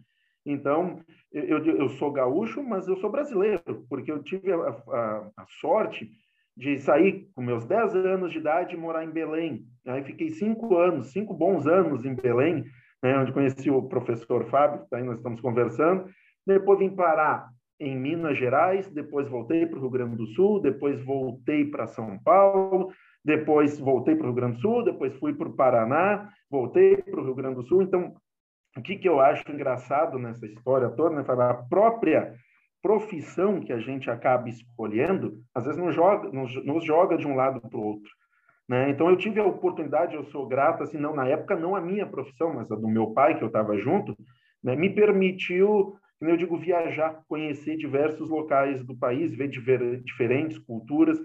Então, 0.47 1.01
eu, 1.33 1.65
eu 1.65 1.89
sou 1.91 2.13
gaúcho, 2.13 2.63
mas 2.63 2.87
eu 2.87 2.97
sou 2.99 3.11
brasileiro, 3.11 3.85
porque 3.89 4.13
eu 4.13 4.23
tive 4.23 4.53
a, 4.53 4.57
a, 4.57 5.31
a 5.37 5.47
sorte 5.61 6.11
de 6.57 6.79
sair 6.79 7.29
com 7.35 7.43
meus 7.43 7.65
10 7.65 7.97
anos 7.97 8.33
de 8.33 8.39
idade 8.39 8.75
e 8.75 8.79
morar 8.79 9.05
em 9.05 9.11
Belém. 9.11 9.65
Aí 9.87 10.05
fiquei 10.05 10.31
cinco 10.31 10.77
anos, 10.77 11.13
cinco 11.13 11.35
bons 11.35 11.67
anos 11.67 12.05
em 12.05 12.15
Belém, 12.15 12.65
né, 13.03 13.19
onde 13.19 13.33
conheci 13.33 13.71
o 13.71 13.83
professor 13.83 14.45
Fábio, 14.47 14.87
que 14.89 14.95
aí 14.95 15.03
nós 15.03 15.17
estamos 15.17 15.41
conversando. 15.41 16.07
Depois 16.47 16.79
vim 16.79 16.91
parar 16.91 17.49
em 17.81 17.99
Minas 17.99 18.39
Gerais, 18.39 18.89
depois 18.89 19.29
voltei 19.29 19.67
para 19.67 19.79
o 19.79 19.81
Rio 19.81 19.91
Grande 19.91 20.17
do 20.17 20.27
Sul, 20.29 20.61
depois 20.61 21.03
voltei 21.05 21.65
para 21.65 21.87
São 21.87 22.19
Paulo, 22.23 22.93
depois 23.25 23.79
voltei 23.79 24.15
para 24.15 24.25
o 24.25 24.27
Rio 24.27 24.37
Grande 24.37 24.57
do 24.57 24.61
Sul, 24.61 24.85
depois 24.85 25.15
fui 25.17 25.35
para 25.35 25.49
o 25.49 25.57
Paraná, 25.57 26.31
voltei 26.49 26.99
para 26.99 27.21
o 27.21 27.25
Rio 27.25 27.35
Grande 27.35 27.57
do 27.57 27.63
Sul. 27.65 27.83
Então, 27.83 28.15
o 28.77 28.83
que, 28.83 28.97
que 28.97 29.09
eu 29.09 29.21
acho 29.21 29.51
engraçado 29.51 30.19
nessa 30.19 30.47
história 30.47 30.89
toda, 30.91 31.15
né, 31.15 31.25
A 31.27 31.55
própria 31.55 32.35
profissão 32.83 33.61
que 33.61 33.73
a 33.73 33.79
gente 33.79 34.11
acaba 34.11 34.49
escolhendo, 34.49 35.41
às 35.55 35.65
vezes 35.65 35.81
nos 35.81 35.95
joga, 35.95 36.31
nos, 36.31 36.55
nos 36.65 36.85
joga 36.85 37.17
de 37.17 37.27
um 37.27 37.35
lado 37.35 37.61
para 37.61 37.79
o 37.79 37.83
outro. 37.83 38.11
Né? 38.69 38.91
Então, 38.91 39.09
eu 39.09 39.17
tive 39.17 39.41
a 39.41 39.47
oportunidade, 39.47 40.15
eu 40.15 40.25
sou 40.25 40.47
grato, 40.47 40.83
assim, 40.83 40.99
não 40.99 41.15
na 41.15 41.27
época, 41.27 41.57
não 41.57 41.77
a 41.77 41.81
minha 41.81 42.07
profissão, 42.07 42.53
mas 42.53 42.71
a 42.71 42.77
do 42.77 42.89
meu 42.89 43.13
pai, 43.13 43.37
que 43.37 43.45
eu 43.45 43.49
estava 43.49 43.77
junto, 43.79 44.17
né, 44.63 44.75
me 44.75 44.91
permitiu, 44.91 45.97
eu 46.21 46.37
digo, 46.37 46.57
viajar, 46.57 47.21
conhecer 47.29 47.77
diversos 47.77 48.29
locais 48.31 48.83
do 48.85 48.97
país, 48.97 49.35
ver 49.35 49.49
diver, 49.49 50.03
diferentes 50.03 50.59
culturas, 50.59 51.19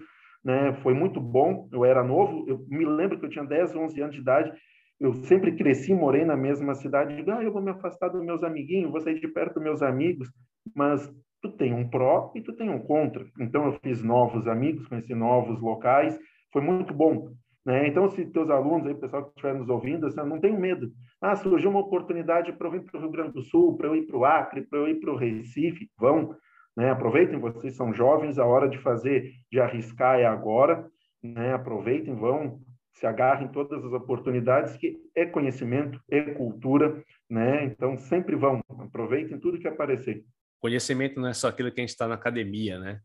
né? 0.43 0.73
Foi 0.81 0.93
muito 0.93 1.19
bom. 1.19 1.67
Eu 1.71 1.85
era 1.85 2.03
novo, 2.03 2.45
eu 2.47 2.65
me 2.67 2.85
lembro 2.85 3.19
que 3.19 3.25
eu 3.25 3.29
tinha 3.29 3.45
10, 3.45 3.75
11 3.75 4.01
anos 4.01 4.15
de 4.15 4.21
idade. 4.21 4.51
Eu 4.99 5.13
sempre 5.13 5.55
cresci, 5.55 5.93
morei 5.93 6.25
na 6.25 6.35
mesma 6.35 6.75
cidade. 6.75 7.15
Digo, 7.15 7.31
ah, 7.31 7.43
eu 7.43 7.53
vou 7.53 7.61
me 7.61 7.71
afastar 7.71 8.09
dos 8.09 8.23
meus 8.23 8.43
amiguinhos, 8.43 8.91
vou 8.91 8.99
sair 8.99 9.19
de 9.19 9.27
perto 9.27 9.55
dos 9.55 9.63
meus 9.63 9.81
amigos. 9.81 10.29
Mas 10.75 11.09
tu 11.41 11.51
tem 11.51 11.73
um 11.73 11.89
pró 11.89 12.31
e 12.35 12.41
tu 12.41 12.53
tem 12.53 12.69
um 12.69 12.79
contra. 12.79 13.25
Então 13.39 13.65
eu 13.65 13.79
fiz 13.81 14.03
novos 14.03 14.47
amigos, 14.47 14.87
conheci 14.87 15.15
novos 15.15 15.61
locais. 15.61 16.19
Foi 16.51 16.61
muito 16.61 16.93
bom. 16.93 17.29
Né? 17.65 17.87
Então, 17.87 18.09
se 18.09 18.25
teus 18.25 18.49
alunos, 18.49 18.87
aí, 18.87 18.95
pessoal 18.95 19.23
que 19.23 19.29
estiver 19.29 19.53
nos 19.53 19.69
ouvindo, 19.69 20.07
assim, 20.07 20.21
não 20.21 20.39
tenho 20.39 20.59
medo. 20.59 20.91
Ah, 21.21 21.35
surgiu 21.35 21.69
uma 21.69 21.81
oportunidade 21.81 22.51
para 22.53 22.67
eu 22.67 22.71
vir 22.71 22.83
para 22.83 22.97
o 22.97 23.01
Rio 23.01 23.11
Grande 23.11 23.33
do 23.33 23.43
Sul, 23.43 23.77
para 23.77 23.87
eu 23.87 23.95
ir 23.95 24.07
para 24.07 24.17
o 24.17 24.25
Acre, 24.25 24.61
para 24.61 24.79
eu 24.79 24.87
ir 24.87 24.99
para 24.99 25.11
o 25.11 25.15
Recife. 25.15 25.89
Vão. 25.97 26.35
Né? 26.75 26.89
Aproveitem, 26.89 27.39
vocês 27.39 27.75
são 27.75 27.93
jovens, 27.93 28.39
a 28.39 28.45
hora 28.45 28.67
de 28.67 28.77
fazer, 28.79 29.31
de 29.51 29.59
arriscar 29.59 30.19
é 30.19 30.25
agora. 30.25 30.87
Né? 31.21 31.53
Aproveitem, 31.53 32.15
vão, 32.15 32.59
se 32.99 33.07
agarrem 33.07 33.47
todas 33.47 33.83
as 33.83 33.93
oportunidades, 33.93 34.75
que 34.75 34.97
é 35.15 35.25
conhecimento, 35.25 36.01
é 36.09 36.21
cultura, 36.33 37.01
né? 37.29 37.63
Então, 37.63 37.97
sempre 37.97 38.35
vão, 38.35 38.61
aproveitem 38.69 39.39
tudo 39.39 39.57
que 39.57 39.67
aparecer. 39.67 40.25
Conhecimento 40.59 41.19
não 41.19 41.29
é 41.29 41.33
só 41.33 41.47
aquilo 41.47 41.71
que 41.71 41.79
a 41.79 41.83
gente 41.83 41.91
está 41.91 42.09
na 42.09 42.15
academia, 42.15 42.77
né? 42.77 42.99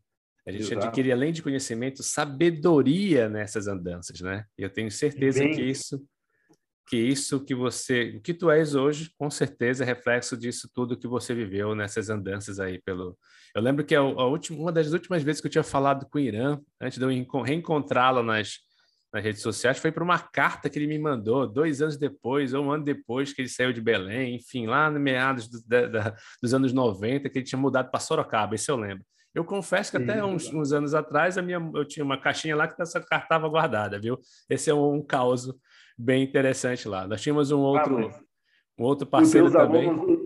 A 0.45 0.51
gente 0.51 0.63
Exato. 0.63 0.87
adquire, 0.87 1.13
além 1.13 1.31
de 1.31 1.41
conhecimento, 1.41 2.03
sabedoria 2.03 3.29
nessas 3.29 3.67
andanças, 3.67 4.19
né? 4.19 4.43
E 4.57 4.63
eu 4.63 4.69
tenho 4.69 4.91
certeza 4.91 5.39
Bem... 5.39 5.53
que 5.53 5.61
isso 5.61 6.05
que 6.87 6.97
isso 6.97 7.43
que 7.43 7.55
você, 7.55 8.13
o 8.15 8.21
que 8.21 8.31
tu 8.31 8.51
és 8.51 8.75
hoje, 8.75 9.09
com 9.17 9.27
certeza 9.27 9.83
é 9.83 9.87
reflexo 9.87 10.37
disso 10.37 10.69
tudo 10.71 10.95
que 10.95 11.07
você 11.07 11.33
viveu 11.33 11.73
nessas 11.73 12.11
andanças 12.11 12.59
aí 12.59 12.79
pelo. 12.79 13.17
Eu 13.55 13.61
lembro 13.63 13.83
que 13.83 13.95
a, 13.95 14.01
a 14.01 14.25
última, 14.27 14.59
uma 14.59 14.71
das 14.71 14.93
últimas 14.93 15.23
vezes 15.23 15.41
que 15.41 15.47
eu 15.47 15.51
tinha 15.51 15.63
falado 15.63 16.05
com 16.07 16.19
o 16.19 16.21
Irã, 16.21 16.59
antes 16.79 16.99
de 16.99 17.03
eu 17.03 17.41
reencontrá-lo 17.41 18.21
nas, 18.21 18.59
nas 19.15 19.23
redes 19.23 19.41
sociais, 19.41 19.77
foi 19.77 19.93
para 19.93 20.03
uma 20.03 20.19
carta 20.19 20.69
que 20.69 20.77
ele 20.77 20.87
me 20.87 20.99
mandou 20.99 21.47
dois 21.47 21.81
anos 21.81 21.95
depois, 21.95 22.53
ou 22.53 22.65
um 22.65 22.71
ano 22.71 22.83
depois 22.83 23.31
que 23.31 23.41
ele 23.41 23.47
saiu 23.47 23.71
de 23.71 23.79
Belém, 23.79 24.35
enfim, 24.35 24.67
lá 24.67 24.91
no 24.91 24.99
meados 24.99 25.47
do, 25.47 25.65
da, 25.65 25.87
da, 25.87 26.15
dos 26.43 26.53
anos 26.53 26.73
90, 26.73 27.29
que 27.29 27.37
ele 27.37 27.45
tinha 27.45 27.57
mudado 27.57 27.89
para 27.89 27.99
Sorocaba, 28.01 28.55
isso 28.55 28.69
eu 28.69 28.75
lembro. 28.75 29.05
Eu 29.33 29.45
confesso 29.45 29.91
que 29.91 29.97
até 29.97 30.23
uns, 30.23 30.51
uns, 30.53 30.73
anos 30.73 30.93
atrás 30.93 31.37
a 31.37 31.41
minha, 31.41 31.59
eu 31.73 31.85
tinha 31.85 32.03
uma 32.03 32.17
caixinha 32.17 32.55
lá 32.57 32.67
que 32.67 32.81
essa 32.81 32.99
carta 32.99 33.25
estava 33.25 33.47
guardada, 33.47 33.99
viu? 33.99 34.19
Esse 34.49 34.69
é 34.69 34.73
um, 34.73 34.95
um 34.95 35.01
caos 35.01 35.49
bem 35.97 36.23
interessante 36.23 36.87
lá. 36.87 37.07
Nós 37.07 37.21
tínhamos 37.21 37.51
um 37.51 37.59
outro, 37.59 38.07
ah, 38.07 38.19
um 38.77 38.83
outro 38.83 39.07
parceiro 39.07 39.49
também. 39.49 39.89
Alunos, 39.89 40.24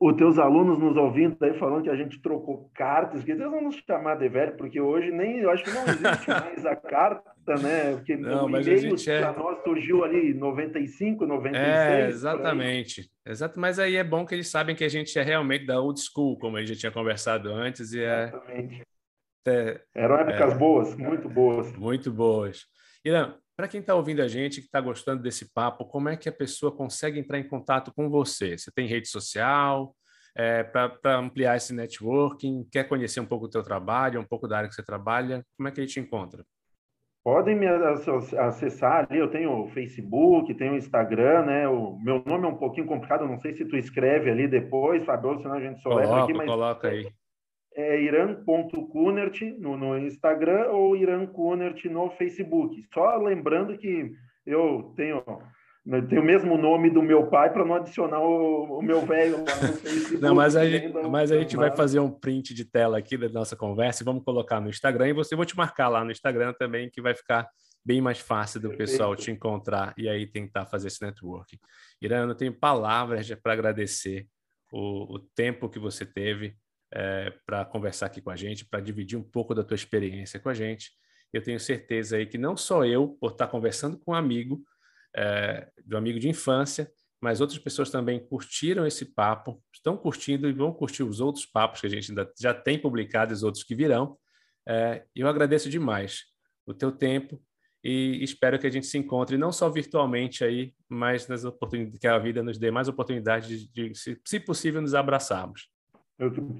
os 0.00 0.16
teus 0.16 0.38
alunos 0.38 0.78
nos 0.78 0.96
ouvindo 0.96 1.36
aí 1.42 1.56
falando 1.58 1.84
que 1.84 1.90
a 1.90 1.96
gente 1.96 2.20
trocou 2.20 2.70
cartas, 2.74 3.22
que 3.22 3.30
eles 3.30 3.42
vão 3.42 3.62
nos 3.62 3.76
chamar 3.76 4.16
de 4.16 4.28
velho, 4.28 4.56
porque 4.56 4.80
hoje 4.80 5.10
nem, 5.10 5.38
eu 5.38 5.50
acho 5.50 5.64
que 5.64 5.70
não 5.70 5.82
existe 5.84 6.28
mais 6.28 6.66
a 6.66 6.76
carta, 6.76 7.54
né? 7.62 7.92
Porque 7.94 8.16
não, 8.16 8.46
o 8.46 8.50
e-mail 8.50 8.96
para 8.96 9.12
é... 9.12 9.38
nós 9.38 9.62
surgiu 9.62 10.04
ali 10.04 10.32
em 10.32 10.34
95, 10.34 11.26
96. 11.26 11.66
É, 11.66 12.08
exatamente. 12.08 13.10
Exato, 13.26 13.58
mas 13.58 13.78
aí 13.78 13.96
é 13.96 14.04
bom 14.04 14.26
que 14.26 14.34
eles 14.34 14.48
sabem 14.48 14.74
que 14.74 14.84
a 14.84 14.88
gente 14.88 15.16
é 15.18 15.22
realmente 15.22 15.64
da 15.64 15.80
old 15.80 16.00
school, 16.00 16.38
como 16.38 16.56
a 16.56 16.60
gente 16.60 16.74
já 16.74 16.80
tinha 16.80 16.92
conversado 16.92 17.50
antes, 17.50 17.92
e 17.92 18.02
é... 18.02 18.24
Exatamente. 18.24 18.82
É, 19.46 19.80
Eram 19.94 20.16
épocas 20.16 20.54
é, 20.54 20.56
boas, 20.56 20.96
muito 20.96 21.28
boas. 21.28 21.72
Muito 21.76 22.10
boas. 22.10 22.66
Irã, 23.04 23.34
para 23.56 23.68
quem 23.68 23.80
está 23.80 23.94
ouvindo 23.94 24.20
a 24.20 24.28
gente, 24.28 24.60
que 24.60 24.66
está 24.66 24.80
gostando 24.80 25.22
desse 25.22 25.52
papo, 25.52 25.84
como 25.84 26.08
é 26.08 26.16
que 26.16 26.28
a 26.28 26.32
pessoa 26.32 26.74
consegue 26.74 27.18
entrar 27.18 27.38
em 27.38 27.48
contato 27.48 27.92
com 27.94 28.08
você? 28.08 28.58
Você 28.58 28.70
tem 28.72 28.86
rede 28.86 29.08
social? 29.08 29.94
É, 30.36 30.64
para 30.64 31.16
ampliar 31.16 31.56
esse 31.56 31.72
networking, 31.72 32.66
quer 32.72 32.88
conhecer 32.88 33.20
um 33.20 33.26
pouco 33.26 33.46
do 33.46 33.52
teu 33.52 33.62
trabalho, 33.62 34.20
um 34.20 34.26
pouco 34.26 34.48
da 34.48 34.58
área 34.58 34.68
que 34.68 34.74
você 34.74 34.82
trabalha, 34.82 35.44
como 35.56 35.68
é 35.68 35.70
que 35.70 35.80
a 35.80 35.86
gente 35.86 36.00
encontra? 36.00 36.44
Podem 37.22 37.56
me 37.56 37.66
acessar 37.68 39.06
ali, 39.08 39.20
eu 39.20 39.30
tenho 39.30 39.64
o 39.64 39.68
Facebook, 39.68 40.52
tenho 40.54 40.72
o 40.72 40.76
Instagram, 40.76 41.46
né? 41.46 41.68
O 41.68 41.96
meu 42.00 42.20
nome 42.26 42.46
é 42.46 42.48
um 42.48 42.56
pouquinho 42.56 42.86
complicado, 42.86 43.28
não 43.28 43.38
sei 43.38 43.54
se 43.54 43.64
tu 43.64 43.76
escreve 43.76 44.28
ali 44.28 44.48
depois, 44.48 45.04
Fabio, 45.04 45.38
senão 45.40 45.54
a 45.54 45.60
gente 45.60 45.80
só 45.80 45.94
leva 45.94 46.24
aqui, 46.24 46.34
mas... 46.34 46.46
Coloca 46.46 46.88
aí 46.88 47.08
é 47.74 48.00
iran.kunert 48.00 49.40
no, 49.58 49.76
no 49.76 49.98
Instagram 49.98 50.68
ou 50.68 50.96
Iran 50.96 51.26
Kunert 51.26 51.84
no 51.86 52.10
Facebook. 52.10 52.84
Só 52.92 53.16
lembrando 53.16 53.76
que 53.76 54.12
eu 54.46 54.92
tenho 54.96 55.22
tenho 56.08 56.22
o 56.22 56.24
mesmo 56.24 56.56
nome 56.56 56.88
do 56.88 57.02
meu 57.02 57.26
pai 57.26 57.52
para 57.52 57.64
não 57.64 57.74
adicionar 57.74 58.18
o, 58.18 58.78
o 58.78 58.82
meu 58.82 59.02
velho 59.02 59.44
lá 59.44 59.56
no 59.56 59.72
Facebook. 59.76 60.22
Não, 60.22 60.34
mas 60.34 60.56
a 60.56 60.64
gente, 60.64 60.92
mas 61.10 61.30
a 61.30 61.38
gente 61.38 61.56
vai 61.56 61.70
fazer 61.76 62.00
um 62.00 62.10
print 62.10 62.54
de 62.54 62.64
tela 62.64 62.96
aqui 62.96 63.18
da 63.18 63.28
nossa 63.28 63.54
conversa 63.54 64.02
e 64.02 64.04
vamos 64.04 64.24
colocar 64.24 64.60
no 64.60 64.70
Instagram. 64.70 65.08
E 65.08 65.12
você 65.12 65.36
vou 65.36 65.44
te 65.44 65.56
marcar 65.56 65.88
lá 65.88 66.02
no 66.02 66.10
Instagram 66.10 66.54
também, 66.58 66.88
que 66.88 67.02
vai 67.02 67.14
ficar 67.14 67.46
bem 67.84 68.00
mais 68.00 68.18
fácil 68.18 68.60
do 68.60 68.68
Perfeito. 68.68 68.92
pessoal 68.92 69.14
te 69.14 69.30
encontrar 69.30 69.92
e 69.98 70.08
aí 70.08 70.26
tentar 70.26 70.64
fazer 70.64 70.88
esse 70.88 71.04
networking. 71.04 71.58
Irã, 72.00 72.26
eu 72.26 72.34
tenho 72.34 72.52
palavras 72.54 73.30
para 73.42 73.52
agradecer 73.52 74.26
o, 74.72 75.16
o 75.16 75.18
tempo 75.18 75.68
que 75.68 75.78
você 75.78 76.06
teve, 76.06 76.56
é, 76.94 77.32
para 77.44 77.64
conversar 77.64 78.06
aqui 78.06 78.20
com 78.20 78.30
a 78.30 78.36
gente, 78.36 78.64
para 78.64 78.80
dividir 78.80 79.18
um 79.18 79.22
pouco 79.22 79.54
da 79.54 79.64
tua 79.64 79.74
experiência 79.74 80.38
com 80.38 80.48
a 80.48 80.54
gente. 80.54 80.92
Eu 81.32 81.42
tenho 81.42 81.58
certeza 81.58 82.16
aí 82.16 82.24
que 82.24 82.38
não 82.38 82.56
só 82.56 82.84
eu, 82.84 83.08
por 83.20 83.32
estar 83.32 83.48
conversando 83.48 83.98
com 83.98 84.12
um 84.12 84.14
amigo, 84.14 84.62
é, 85.16 85.68
de 85.84 85.94
um 85.94 85.98
amigo 85.98 86.20
de 86.20 86.28
infância, 86.28 86.88
mas 87.20 87.40
outras 87.40 87.58
pessoas 87.58 87.90
também 87.90 88.24
curtiram 88.24 88.86
esse 88.86 89.06
papo, 89.06 89.60
estão 89.72 89.96
curtindo 89.96 90.48
e 90.48 90.52
vão 90.52 90.72
curtir 90.72 91.02
os 91.02 91.20
outros 91.20 91.44
papos 91.44 91.80
que 91.80 91.86
a 91.86 91.90
gente 91.90 92.10
ainda 92.10 92.30
já 92.38 92.54
tem 92.54 92.78
publicado 92.78 93.32
e 93.32 93.34
os 93.34 93.42
outros 93.42 93.64
que 93.64 93.74
virão. 93.74 94.16
É, 94.68 95.04
eu 95.16 95.26
agradeço 95.26 95.68
demais 95.68 96.24
o 96.64 96.72
teu 96.72 96.92
tempo 96.92 97.42
e 97.82 98.22
espero 98.22 98.58
que 98.58 98.66
a 98.66 98.70
gente 98.70 98.86
se 98.86 98.96
encontre 98.96 99.36
não 99.36 99.50
só 99.50 99.68
virtualmente 99.68 100.44
aí, 100.44 100.72
mas 100.88 101.26
nas 101.26 101.44
oportunidades 101.44 101.98
que 101.98 102.06
a 102.06 102.18
vida 102.18 102.42
nos 102.42 102.56
dê 102.56 102.70
mais 102.70 102.88
oportunidades 102.88 103.48
de, 103.48 103.88
de 103.90 103.94
se, 103.98 104.20
se 104.24 104.38
possível, 104.38 104.80
nos 104.80 104.94
abraçarmos. 104.94 105.73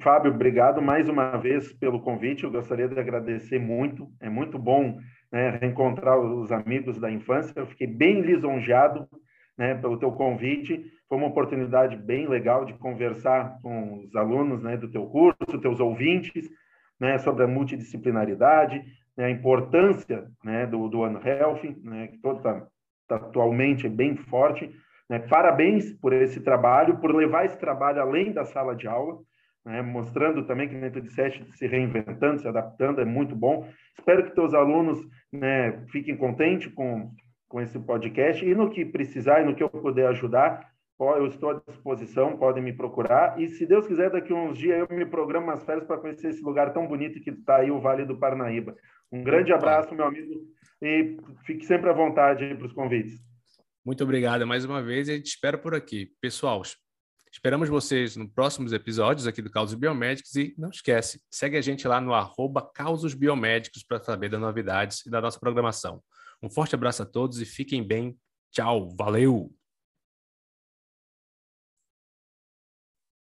Fábio, 0.00 0.32
obrigado 0.32 0.82
mais 0.82 1.08
uma 1.08 1.36
vez 1.36 1.72
pelo 1.74 2.00
convite. 2.00 2.42
Eu 2.42 2.50
gostaria 2.50 2.88
de 2.88 2.98
agradecer 2.98 3.56
muito. 3.56 4.08
É 4.20 4.28
muito 4.28 4.58
bom 4.58 4.98
né, 5.30 5.58
reencontrar 5.60 6.18
os 6.18 6.50
amigos 6.50 6.98
da 6.98 7.08
infância. 7.08 7.52
Eu 7.54 7.66
fiquei 7.68 7.86
bem 7.86 8.20
lisonjeado 8.20 9.08
né, 9.56 9.76
pelo 9.76 9.96
teu 9.96 10.10
convite. 10.10 10.84
Foi 11.08 11.16
uma 11.16 11.28
oportunidade 11.28 11.96
bem 11.96 12.26
legal 12.26 12.64
de 12.64 12.74
conversar 12.74 13.60
com 13.62 14.00
os 14.00 14.16
alunos 14.16 14.60
né, 14.60 14.76
do 14.76 14.90
teu 14.90 15.06
curso, 15.06 15.60
teus 15.60 15.78
ouvintes, 15.78 16.50
né, 16.98 17.16
sobre 17.18 17.44
a 17.44 17.48
multidisciplinaridade, 17.48 18.82
né, 19.16 19.26
a 19.26 19.30
importância 19.30 20.26
né, 20.42 20.66
do, 20.66 20.88
do 20.88 20.98
One 20.98 21.20
Health, 21.24 21.62
né, 21.84 22.08
que 22.08 22.18
todo 22.18 22.42
tá, 22.42 22.66
tá 23.06 23.16
atualmente 23.16 23.88
bem 23.88 24.16
forte. 24.16 24.68
Né. 25.08 25.20
Parabéns 25.20 25.92
por 25.92 26.12
esse 26.12 26.40
trabalho, 26.40 26.98
por 26.98 27.14
levar 27.14 27.44
esse 27.44 27.58
trabalho 27.60 28.02
além 28.02 28.32
da 28.32 28.44
sala 28.44 28.74
de 28.74 28.88
aula 28.88 29.22
né, 29.64 29.82
mostrando 29.82 30.46
também 30.46 30.68
que 30.68 30.74
dentro 30.74 31.00
de 31.00 31.12
sete 31.12 31.44
se 31.56 31.66
reinventando, 31.66 32.40
se 32.40 32.48
adaptando, 32.48 33.00
é 33.00 33.04
muito 33.04 33.34
bom. 33.34 33.68
Espero 33.98 34.24
que 34.24 34.34
teus 34.34 34.52
alunos 34.52 34.98
né, 35.32 35.84
fiquem 35.90 36.16
contentes 36.16 36.72
com, 36.74 37.10
com 37.48 37.60
esse 37.60 37.78
podcast 37.78 38.44
e 38.44 38.54
no 38.54 38.70
que 38.70 38.84
precisar 38.84 39.40
e 39.40 39.44
no 39.44 39.54
que 39.54 39.62
eu 39.62 39.70
puder 39.70 40.08
ajudar, 40.08 40.72
eu 41.00 41.26
estou 41.26 41.50
à 41.50 41.60
disposição, 41.68 42.36
podem 42.36 42.62
me 42.62 42.72
procurar. 42.72 43.40
E 43.40 43.48
se 43.48 43.66
Deus 43.66 43.86
quiser, 43.86 44.10
daqui 44.10 44.32
a 44.32 44.36
uns 44.36 44.56
dias 44.56 44.78
eu 44.78 44.96
me 44.96 45.04
programo 45.04 45.46
umas 45.46 45.64
férias 45.64 45.84
para 45.84 45.98
conhecer 45.98 46.28
esse 46.28 46.42
lugar 46.42 46.72
tão 46.72 46.86
bonito 46.86 47.20
que 47.20 47.30
está 47.30 47.56
aí, 47.56 47.70
o 47.70 47.80
Vale 47.80 48.04
do 48.04 48.18
Parnaíba. 48.18 48.74
Um 49.10 49.22
grande 49.22 49.52
abraço, 49.52 49.94
meu 49.94 50.06
amigo, 50.06 50.32
e 50.82 51.16
fique 51.44 51.64
sempre 51.66 51.90
à 51.90 51.92
vontade 51.92 52.54
para 52.54 52.66
os 52.66 52.72
convites. 52.72 53.20
Muito 53.84 54.02
obrigado 54.02 54.46
mais 54.46 54.64
uma 54.64 54.82
vez 54.82 55.08
e 55.08 55.12
a 55.12 55.16
gente 55.16 55.26
espera 55.26 55.58
por 55.58 55.74
aqui. 55.74 56.08
Pessoal, 56.20 56.62
Esperamos 57.34 57.68
vocês 57.68 58.14
nos 58.14 58.30
próximos 58.30 58.72
episódios 58.72 59.26
aqui 59.26 59.42
do 59.42 59.50
Causos 59.50 59.74
Biomédicos 59.74 60.36
e 60.36 60.54
não 60.56 60.70
esquece, 60.70 61.20
segue 61.28 61.56
a 61.56 61.60
gente 61.60 61.86
lá 61.88 62.00
no 62.00 62.14
arroba 62.14 62.62
Causos 62.62 63.12
Biomédicos 63.12 63.82
para 63.82 64.00
saber 64.00 64.28
das 64.28 64.40
novidades 64.40 65.04
e 65.04 65.10
da 65.10 65.20
nossa 65.20 65.40
programação. 65.40 66.00
Um 66.40 66.48
forte 66.48 66.76
abraço 66.76 67.02
a 67.02 67.06
todos 67.06 67.40
e 67.40 67.44
fiquem 67.44 67.82
bem. 67.82 68.16
Tchau, 68.52 68.88
valeu! 68.96 69.52